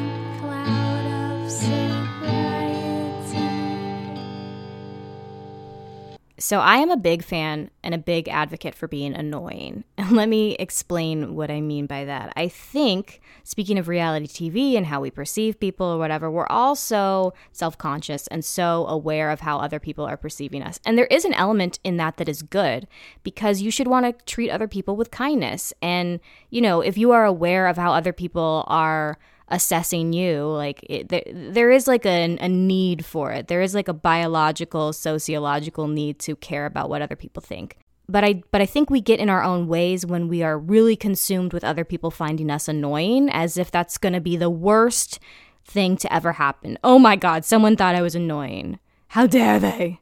So, 6.42 6.60
I 6.60 6.78
am 6.78 6.90
a 6.90 6.98
big 6.98 7.24
fan 7.24 7.70
and 7.84 7.94
a 7.94 8.00
big 8.00 8.28
advocate 8.28 8.74
for 8.74 8.88
being 8.88 9.14
annoying. 9.14 9.84
And 10.02 10.18
let 10.18 10.30
me 10.30 10.56
explain 10.56 11.36
what 11.36 11.52
I 11.52 11.62
mean 11.62 11.86
by 11.86 12.06
that. 12.06 12.34
I 12.36 12.48
think, 12.48 13.22
speaking 13.44 13.78
of 13.78 13.88
reality 13.88 14.26
TV 14.26 14.76
and 14.76 14.88
how 14.88 15.00
we 15.00 15.12
perceive 15.12 15.60
people 15.60 15.86
or 15.86 16.00
whatever, 16.00 16.30
we're 16.30 16.48
all 16.48 16.76
so 16.76 17.34
self 17.52 17.78
conscious 17.78 18.26
and 18.28 18.44
so 18.44 18.88
aware 18.88 19.30
of 19.30 19.42
how 19.42 19.60
other 19.60 19.80
people 19.80 20.04
are 20.04 20.18
perceiving 20.18 20.64
us. 20.64 20.80
And 20.84 20.98
there 20.98 21.06
is 21.06 21.24
an 21.24 21.36
element 21.36 21.80
in 21.84 21.98
that 21.98 22.18
that 22.18 22.28
is 22.28 22.42
good 22.42 22.88
because 23.22 23.62
you 23.62 23.70
should 23.70 23.88
want 23.88 24.06
to 24.08 24.26
treat 24.26 24.50
other 24.50 24.68
people 24.68 24.96
with 24.96 25.12
kindness. 25.12 25.72
And, 25.84 26.20
you 26.50 26.62
know, 26.62 26.82
if 26.82 26.98
you 26.98 27.12
are 27.12 27.26
aware 27.26 27.68
of 27.68 27.78
how 27.78 27.94
other 27.94 28.12
people 28.12 28.64
are 28.68 29.20
assessing 29.52 30.14
you 30.14 30.46
like 30.46 30.84
it, 30.90 31.10
there, 31.10 31.24
there 31.34 31.72
is 31.72 31.88
like 31.88 32.06
a, 32.06 32.38
a 32.40 32.50
need 32.50 33.06
for 33.06 33.32
it 33.32 33.48
there 33.48 33.62
is 33.62 33.76
like 33.76 33.88
a 33.88 33.94
biological 33.94 34.94
sociological 34.94 35.88
need 35.88 36.18
to 36.18 36.36
care 36.36 36.66
about 36.66 36.90
what 36.90 37.02
other 37.02 37.16
people 37.16 37.42
think 37.42 37.78
but 38.12 38.24
I 38.24 38.44
but 38.52 38.62
I 38.62 38.66
think 38.66 38.90
we 38.90 39.00
get 39.00 39.20
in 39.20 39.30
our 39.30 39.44
own 39.44 39.68
ways 39.68 40.06
when 40.06 40.28
we 40.28 40.44
are 40.44 40.58
really 40.58 40.96
consumed 40.96 41.54
with 41.54 41.64
other 41.64 41.86
people 41.86 42.12
finding 42.12 42.52
us 42.52 42.68
annoying 42.68 43.30
as 43.30 43.58
if 43.58 43.72
that's 43.72 43.98
going 43.98 44.14
to 44.14 44.20
be 44.20 44.36
the 44.36 44.50
worst 44.50 45.20
thing 45.64 45.96
to 45.98 46.14
ever 46.14 46.34
happen. 46.34 46.78
Oh 46.84 47.00
my 47.00 47.16
god, 47.16 47.46
someone 47.46 47.78
thought 47.78 47.96
I 47.96 48.02
was 48.02 48.16
annoying. 48.16 48.80
How 49.10 49.28
dare 49.28 49.60
they? 49.60 50.00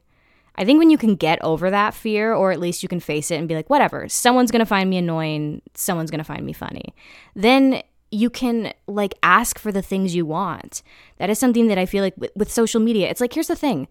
I 0.56 0.64
think 0.64 0.78
when 0.78 0.90
you 0.90 0.98
can 0.98 1.14
get 1.14 1.42
over 1.42 1.70
that 1.70 1.94
fear 1.94 2.34
or 2.34 2.50
at 2.50 2.60
least 2.60 2.82
you 2.82 2.88
can 2.88 3.00
face 3.00 3.30
it 3.30 3.36
and 3.36 3.48
be 3.48 3.54
like 3.54 3.70
whatever, 3.70 4.08
someone's 4.08 4.50
going 4.50 4.60
to 4.60 4.66
find 4.66 4.90
me 4.90 4.98
annoying, 4.98 5.62
someone's 5.74 6.10
going 6.10 6.18
to 6.18 6.24
find 6.24 6.44
me 6.44 6.52
funny. 6.52 6.94
Then 7.34 7.82
you 8.10 8.30
can 8.30 8.72
like 8.86 9.14
ask 9.22 9.58
for 9.58 9.72
the 9.72 9.82
things 9.82 10.14
you 10.14 10.26
want. 10.26 10.82
That 11.18 11.30
is 11.30 11.38
something 11.38 11.68
that 11.68 11.78
I 11.78 11.86
feel 11.86 12.02
like 12.02 12.16
with, 12.16 12.30
with, 12.34 12.50
social 12.50 12.80
media. 12.80 13.08
It's 13.08 13.20
like 13.20 13.32
here's 13.32 13.46
the 13.48 13.56
thing. 13.56 13.88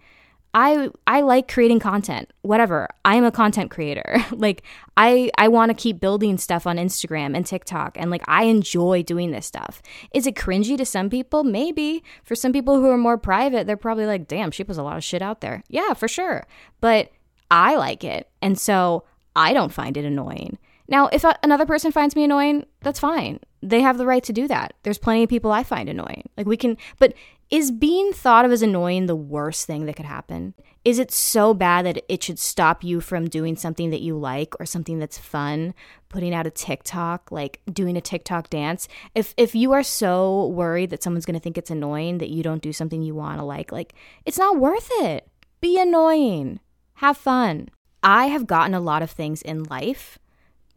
I 0.54 0.90
I 1.06 1.22
like 1.22 1.48
creating 1.48 1.80
content. 1.80 2.32
Whatever. 2.42 2.90
I'm 3.06 3.24
a 3.24 3.32
content 3.32 3.72
creator. 3.72 4.18
like 4.32 4.64
I 4.98 5.30
I 5.38 5.48
want 5.48 5.70
to 5.70 5.76
keep 5.76 6.00
building 6.00 6.38
stuff 6.38 6.66
on 6.66 6.78
Instagram 6.78 7.36
and 7.36 7.46
TikTok 7.46 7.98
and 8.00 8.10
like 8.10 8.24
I 8.28 8.44
enjoy 8.46 9.04
doing 9.04 9.32
this 9.32 9.46
stuff. 9.46 9.82
Is 10.14 10.28
it 10.28 10.36
cringy 10.36 10.76
to 10.78 10.86
some 10.86 11.10
people? 11.10 11.44
Maybe. 11.44 12.04
For 12.24 12.36
some 12.36 12.52
people 12.52 12.80
who 12.80 12.90
are 12.90 12.98
more 12.98 13.18
private, 13.18 13.68
they're 13.68 13.78
probably 13.78 14.06
like, 14.06 14.28
"Damn, 14.28 14.52
she 14.52 14.64
puts 14.64 14.80
a 14.80 14.84
lot 14.84 14.98
of 14.98 15.04
shit 15.04 15.22
out 15.22 15.42
there." 15.42 15.64
Yeah, 15.70 15.94
for 15.94 16.08
sure. 16.08 16.46
But 16.82 17.12
I 17.52 17.76
like 17.76 18.04
it. 18.04 18.30
And 18.42 18.60
so 18.60 19.04
I 19.36 19.54
don't 19.54 19.74
find 19.74 19.98
it 19.98 20.06
annoying. 20.06 20.58
Now, 20.90 21.08
if 21.14 21.24
another 21.44 21.68
person 21.68 21.92
finds 21.92 22.16
me 22.16 22.24
annoying, 22.24 22.66
that's 22.82 23.00
fine. 23.00 23.40
They 23.62 23.82
have 23.82 24.00
the 24.00 24.08
right 24.08 24.24
to 24.24 24.34
do 24.34 24.48
that. 24.48 24.74
There's 24.82 24.98
plenty 24.98 25.24
of 25.24 25.30
people 25.30 25.52
I 25.52 25.64
find 25.64 25.88
annoying. 25.88 26.30
Like 26.36 26.48
we 26.48 26.58
can, 26.58 26.78
but 26.98 27.14
is 27.52 27.72
being 27.72 28.12
thought 28.12 28.46
of 28.46 28.52
as 28.52 28.64
annoying 28.64 29.06
the 29.06 29.16
worst 29.16 29.68
thing 29.68 29.86
that 29.86 29.96
could 29.96 30.06
happen? 30.06 30.56
Is 30.84 30.98
it 30.98 31.12
so 31.12 31.54
bad 31.54 31.86
that 31.86 32.04
it 32.08 32.24
should 32.24 32.40
stop 32.40 32.84
you 32.84 33.02
from 33.02 33.28
doing 33.28 33.56
something 33.56 33.92
that 33.92 34.02
you 34.02 34.18
like 34.18 34.60
or 34.60 34.66
something 34.66 34.98
that's 34.98 35.18
fun, 35.18 35.76
putting 36.10 36.34
out 36.34 36.48
a 36.48 36.52
TikTok, 36.52 37.32
like 37.32 37.60
doing 37.72 37.98
a 37.98 38.02
TikTok 38.02 38.50
dance? 38.50 38.88
If 39.14 39.34
if 39.38 39.54
you 39.54 39.72
are 39.74 39.84
so 39.84 40.48
worried 40.48 40.90
that 40.90 41.04
someone's 41.04 41.26
going 41.26 41.36
to 41.36 41.40
think 41.40 41.58
it's 41.58 41.72
annoying 41.72 42.20
that 42.20 42.30
you 42.30 42.42
don't 42.42 42.64
do 42.64 42.74
something 42.74 43.02
you 43.02 43.14
want 43.14 43.40
to 43.40 43.44
like, 43.44 43.72
like 43.72 43.94
it's 44.26 44.40
not 44.40 44.58
worth 44.58 44.90
it. 44.94 45.28
Be 45.60 45.80
annoying. 45.80 46.60
Have 46.96 47.18
fun. 47.18 47.70
I 48.02 48.28
have 48.28 48.48
gotten 48.48 48.74
a 48.74 48.80
lot 48.80 49.04
of 49.04 49.12
things 49.12 49.42
in 49.42 49.64
life 49.64 50.18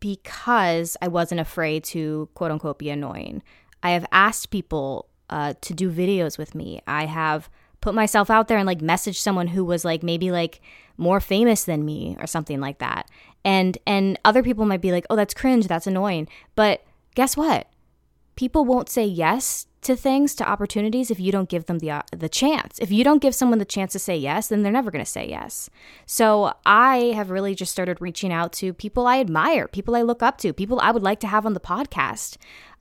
because 0.02 0.96
I 1.00 1.06
wasn't 1.06 1.40
afraid 1.40 1.84
to 1.84 2.28
quote 2.34 2.50
unquote 2.50 2.80
be 2.80 2.90
annoying. 2.90 3.40
I 3.84 3.90
have 3.90 4.04
asked 4.10 4.50
people 4.50 5.08
uh, 5.30 5.54
to 5.60 5.72
do 5.72 5.92
videos 5.92 6.36
with 6.36 6.56
me. 6.56 6.82
I 6.88 7.06
have 7.06 7.48
put 7.80 7.94
myself 7.94 8.28
out 8.28 8.48
there 8.48 8.58
and 8.58 8.66
like 8.66 8.80
messaged 8.80 9.20
someone 9.20 9.46
who 9.46 9.64
was 9.64 9.84
like 9.84 10.02
maybe 10.02 10.32
like 10.32 10.60
more 10.96 11.20
famous 11.20 11.62
than 11.62 11.84
me 11.84 12.16
or 12.18 12.26
something 12.26 12.58
like 12.58 12.78
that. 12.78 13.08
And 13.44 13.78
and 13.86 14.18
other 14.24 14.42
people 14.42 14.66
might 14.66 14.80
be 14.80 14.90
like, 14.90 15.06
"Oh, 15.08 15.14
that's 15.14 15.34
cringe, 15.34 15.68
that's 15.68 15.86
annoying." 15.86 16.26
But 16.56 16.82
guess 17.14 17.36
what? 17.36 17.68
People 18.34 18.64
won't 18.64 18.88
say 18.88 19.06
yes 19.06 19.68
to 19.82 19.96
things, 19.96 20.34
to 20.36 20.48
opportunities 20.48 21.10
if 21.10 21.20
you 21.20 21.32
don't 21.32 21.48
give 21.48 21.66
them 21.66 21.78
the 21.80 21.90
uh, 21.90 22.02
the 22.10 22.28
chance. 22.28 22.78
If 22.78 22.90
you 22.90 23.04
don't 23.04 23.20
give 23.20 23.34
someone 23.34 23.58
the 23.58 23.64
chance 23.64 23.92
to 23.92 23.98
say 23.98 24.16
yes, 24.16 24.48
then 24.48 24.62
they're 24.62 24.72
never 24.72 24.90
going 24.90 25.04
to 25.04 25.10
say 25.10 25.28
yes. 25.28 25.68
So, 26.06 26.54
I 26.64 27.12
have 27.14 27.30
really 27.30 27.54
just 27.54 27.72
started 27.72 28.00
reaching 28.00 28.32
out 28.32 28.52
to 28.54 28.72
people 28.72 29.06
I 29.06 29.20
admire, 29.20 29.68
people 29.68 29.94
I 29.94 30.02
look 30.02 30.22
up 30.22 30.38
to, 30.38 30.52
people 30.52 30.80
I 30.80 30.90
would 30.90 31.02
like 31.02 31.20
to 31.20 31.26
have 31.26 31.44
on 31.44 31.54
the 31.54 31.60
podcast. 31.60 32.36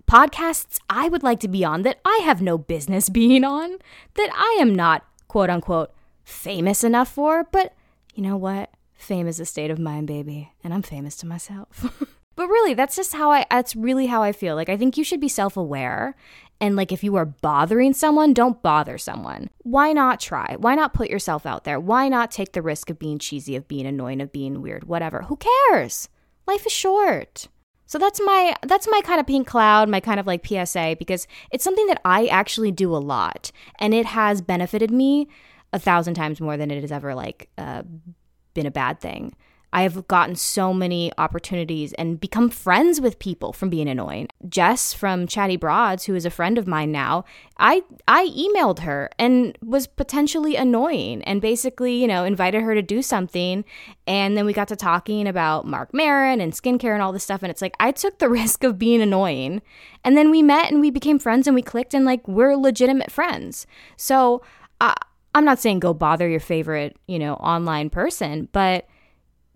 Podcasts 0.07 0.79
I 0.89 1.09
would 1.09 1.23
like 1.23 1.39
to 1.41 1.47
be 1.47 1.63
on 1.63 1.83
that 1.83 1.99
I 2.05 2.21
have 2.23 2.41
no 2.41 2.57
business 2.57 3.09
being 3.21 3.43
on, 3.43 3.77
that 4.15 4.29
I 4.33 4.57
am 4.59 4.75
not 4.75 5.05
quote 5.27 5.49
unquote 5.49 5.91
famous 6.23 6.83
enough 6.83 7.11
for, 7.11 7.45
but 7.51 7.73
you 8.13 8.23
know 8.23 8.37
what? 8.37 8.71
Fame 8.93 9.27
is 9.27 9.39
a 9.39 9.45
state 9.45 9.71
of 9.71 9.79
mind, 9.79 10.07
baby, 10.07 10.51
and 10.63 10.73
I'm 10.73 10.83
famous 10.83 11.15
to 11.17 11.25
myself. 11.25 12.05
But 12.41 12.49
really, 12.49 12.73
that's 12.73 12.95
just 12.95 13.13
how 13.13 13.30
I 13.30 13.45
that's 13.51 13.75
really 13.75 14.08
how 14.08 14.23
I 14.23 14.32
feel. 14.32 14.56
Like 14.56 14.67
I 14.67 14.75
think 14.75 14.97
you 14.97 15.04
should 15.04 15.19
be 15.19 15.27
self-aware 15.27 16.15
and 16.60 16.75
like 16.75 16.91
if 16.91 17.04
you 17.04 17.15
are 17.15 17.25
bothering 17.25 17.93
someone, 17.93 18.34
don't 18.34 18.63
bother 18.63 18.97
someone. 18.97 19.51
Why 19.60 19.93
not 19.93 20.19
try? 20.19 20.56
Why 20.58 20.73
not 20.73 20.91
put 20.91 21.12
yourself 21.12 21.45
out 21.45 21.65
there? 21.65 21.80
Why 21.80 22.08
not 22.08 22.32
take 22.32 22.54
the 22.54 22.63
risk 22.63 22.89
of 22.89 22.97
being 22.97 23.19
cheesy, 23.19 23.56
of 23.56 23.67
being 23.67 23.86
annoying, 23.86 24.21
of 24.21 24.32
being 24.32 24.63
weird, 24.63 24.86
whatever? 24.86 25.21
Who 25.21 25.38
cares? 25.69 26.10
Life 26.47 26.65
is 26.65 26.71
short. 26.71 27.47
So 27.86 27.99
that's 27.99 28.19
my 28.19 28.56
that's 28.63 28.88
my 28.89 29.01
kind 29.01 29.19
of 29.19 29.27
pink 29.27 29.45
cloud, 29.45 29.88
my 29.88 29.99
kind 29.99 30.19
of 30.19 30.25
like 30.25 30.43
PSA 30.43 30.95
because 30.97 31.27
it's 31.51 31.63
something 31.63 31.86
that 31.86 32.01
I 32.04 32.25
actually 32.25 32.71
do 32.71 32.95
a 32.95 32.97
lot 32.97 33.51
and 33.77 33.93
it 33.93 34.08
has 34.08 34.41
benefited 34.41 34.89
me 34.89 35.27
a 35.73 35.77
thousand 35.77 36.15
times 36.15 36.41
more 36.41 36.58
than 36.58 36.71
it 36.71 36.82
has 36.82 36.91
ever 36.91 37.13
like 37.13 37.49
uh, 37.60 37.84
been 38.56 38.65
a 38.65 38.71
bad 38.71 38.99
thing. 38.99 39.36
I 39.73 39.84
have 39.84 40.07
gotten 40.07 40.36
so 40.36 40.73
many 40.73 41.12
opportunities 41.17 41.93
and 41.93 42.19
become 42.19 42.49
friends 42.49 42.99
with 42.99 43.19
people 43.19 43.53
from 43.53 43.69
being 43.69 43.88
annoying. 43.88 44.27
Jess 44.49 44.93
from 44.93 45.27
Chatty 45.27 45.55
Broads, 45.55 46.05
who 46.05 46.15
is 46.15 46.25
a 46.25 46.29
friend 46.29 46.57
of 46.57 46.67
mine 46.67 46.91
now, 46.91 47.23
I 47.57 47.84
I 48.07 48.27
emailed 48.27 48.79
her 48.79 49.10
and 49.17 49.57
was 49.63 49.88
potentially 49.88 50.55
annoying 50.55 51.23
and 51.23 51.41
basically, 51.41 51.93
you 51.93 52.07
know, 52.07 52.25
invited 52.25 52.63
her 52.63 52.75
to 52.75 52.81
do 52.81 53.01
something 53.01 53.63
and 54.05 54.36
then 54.36 54.45
we 54.45 54.53
got 54.53 54.67
to 54.69 54.75
talking 54.75 55.27
about 55.27 55.65
Marc 55.65 55.93
Maron 55.93 56.41
and 56.41 56.51
skincare 56.51 56.93
and 56.93 57.01
all 57.01 57.13
this 57.13 57.23
stuff 57.23 57.43
and 57.43 57.49
it's 57.49 57.62
like 57.62 57.75
I 57.79 57.91
took 57.91 58.19
the 58.19 58.29
risk 58.41 58.63
of 58.63 58.77
being 58.77 59.01
annoying 59.01 59.62
and 60.03 60.17
then 60.17 60.31
we 60.31 60.41
met 60.41 60.71
and 60.71 60.81
we 60.81 60.91
became 60.91 61.19
friends 61.19 61.47
and 61.47 61.55
we 61.55 61.62
clicked 61.62 61.93
and 61.93 62.03
like 62.05 62.27
we're 62.27 62.55
legitimate 62.55 63.12
friends. 63.12 63.65
So, 63.95 64.41
uh, 64.81 64.95
I'm 65.34 65.45
not 65.45 65.60
saying 65.60 65.79
go 65.79 65.93
bother 65.93 66.27
your 66.27 66.39
favorite, 66.41 66.97
you 67.07 67.17
know, 67.17 67.36
online 67.36 67.89
person, 67.89 68.49
but 68.51 68.86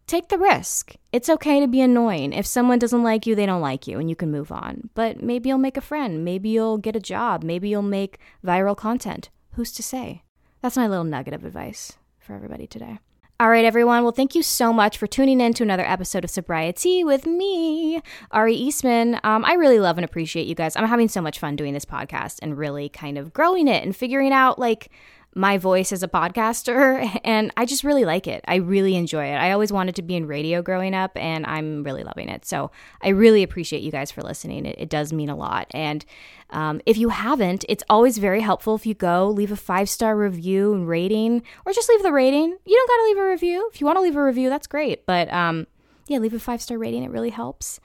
take 0.07 0.29
the 0.29 0.37
risk. 0.37 0.95
It's 1.11 1.29
okay 1.29 1.59
to 1.59 1.67
be 1.67 1.81
annoying. 1.81 2.33
If 2.33 2.45
someone 2.45 2.79
doesn't 2.79 3.03
like 3.03 3.25
you, 3.25 3.35
they 3.35 3.45
don't 3.45 3.61
like 3.61 3.87
you 3.87 3.99
and 3.99 4.09
you 4.09 4.15
can 4.15 4.31
move 4.31 4.51
on. 4.51 4.89
But 4.93 5.21
maybe 5.21 5.49
you'll 5.49 5.57
make 5.57 5.77
a 5.77 5.81
friend. 5.81 6.23
Maybe 6.23 6.49
you'll 6.49 6.77
get 6.77 6.95
a 6.95 6.99
job. 6.99 7.43
Maybe 7.43 7.69
you'll 7.69 7.81
make 7.81 8.19
viral 8.45 8.77
content. 8.77 9.29
Who's 9.53 9.71
to 9.73 9.83
say? 9.83 10.23
That's 10.61 10.77
my 10.77 10.87
little 10.87 11.03
nugget 11.03 11.33
of 11.33 11.45
advice 11.45 11.93
for 12.19 12.33
everybody 12.33 12.67
today. 12.67 12.99
All 13.37 13.49
right, 13.49 13.65
everyone. 13.65 14.03
Well, 14.03 14.13
thank 14.13 14.33
you 14.33 14.41
so 14.41 14.71
much 14.71 14.97
for 14.97 15.07
tuning 15.07 15.41
in 15.41 15.53
to 15.55 15.63
another 15.63 15.85
episode 15.85 16.23
of 16.23 16.29
Sobriety 16.29 17.03
with 17.03 17.25
me, 17.25 18.01
Ari 18.31 18.55
Eastman. 18.55 19.19
Um, 19.25 19.43
I 19.43 19.55
really 19.55 19.77
love 19.77 19.97
and 19.97 20.05
appreciate 20.05 20.47
you 20.47 20.55
guys. 20.55 20.77
I'm 20.77 20.87
having 20.87 21.09
so 21.09 21.21
much 21.21 21.37
fun 21.37 21.57
doing 21.57 21.73
this 21.73 21.83
podcast 21.83 22.39
and 22.41 22.57
really 22.57 22.87
kind 22.87 23.17
of 23.17 23.33
growing 23.33 23.67
it 23.67 23.83
and 23.83 23.93
figuring 23.93 24.31
out 24.31 24.57
like 24.57 24.89
my 25.35 25.57
voice 25.57 25.91
as 25.91 26.01
a 26.01 26.07
podcaster 26.07 27.19
and 27.23 27.51
I 27.57 27.65
just 27.65 27.83
really 27.83 28.05
like 28.05 28.25
it. 28.25 28.43
I 28.47 28.55
really 28.55 28.95
enjoy 28.95 29.25
it. 29.25 29.35
I 29.35 29.51
always 29.51 29.71
wanted 29.71 29.95
to 29.95 30.01
be 30.01 30.15
in 30.15 30.25
radio 30.25 30.61
growing 30.61 30.95
up 30.95 31.11
and 31.15 31.45
I'm 31.45 31.83
really 31.83 32.03
loving 32.03 32.29
it. 32.29 32.45
So 32.45 32.71
I 33.01 33.09
really 33.09 33.43
appreciate 33.43 33.83
you 33.83 33.91
guys 33.91 34.11
for 34.11 34.21
listening. 34.21 34.65
It, 34.65 34.75
it 34.79 34.89
does 34.89 35.11
mean 35.11 35.29
a 35.29 35.35
lot. 35.35 35.67
And 35.71 36.05
um, 36.51 36.79
if 36.85 36.97
you 36.97 37.09
haven't, 37.09 37.65
it's 37.67 37.83
always 37.89 38.17
very 38.17 38.39
helpful 38.39 38.75
if 38.75 38.85
you 38.85 38.93
go 38.93 39.29
leave 39.29 39.51
a 39.51 39.57
five 39.57 39.89
star 39.89 40.15
review 40.15 40.73
and 40.73 40.87
rating 40.87 41.43
or 41.65 41.73
just 41.73 41.89
leave 41.89 42.01
the 42.01 42.13
rating. 42.13 42.57
You 42.65 42.75
don't 42.75 42.87
got 42.87 42.97
to 42.97 43.03
leave 43.03 43.17
a 43.17 43.29
review. 43.29 43.69
If 43.73 43.81
you 43.81 43.85
want 43.85 43.97
to 43.97 44.01
leave 44.01 44.15
a 44.15 44.23
review, 44.23 44.49
that's 44.49 44.67
great. 44.67 45.05
But 45.05 45.31
um, 45.33 45.67
yeah, 46.07 46.19
leave 46.19 46.33
a 46.33 46.39
five 46.39 46.61
star 46.61 46.77
rating. 46.77 47.03
It 47.03 47.11
really 47.11 47.31
helps. 47.31 47.81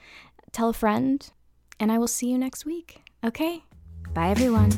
Tell 0.52 0.68
a 0.68 0.72
friend 0.72 1.28
and 1.80 1.90
I 1.90 1.98
will 1.98 2.08
see 2.08 2.30
you 2.30 2.38
next 2.38 2.64
week. 2.64 3.02
Okay. 3.24 3.64
Bye, 4.14 4.28
everyone. 4.28 4.70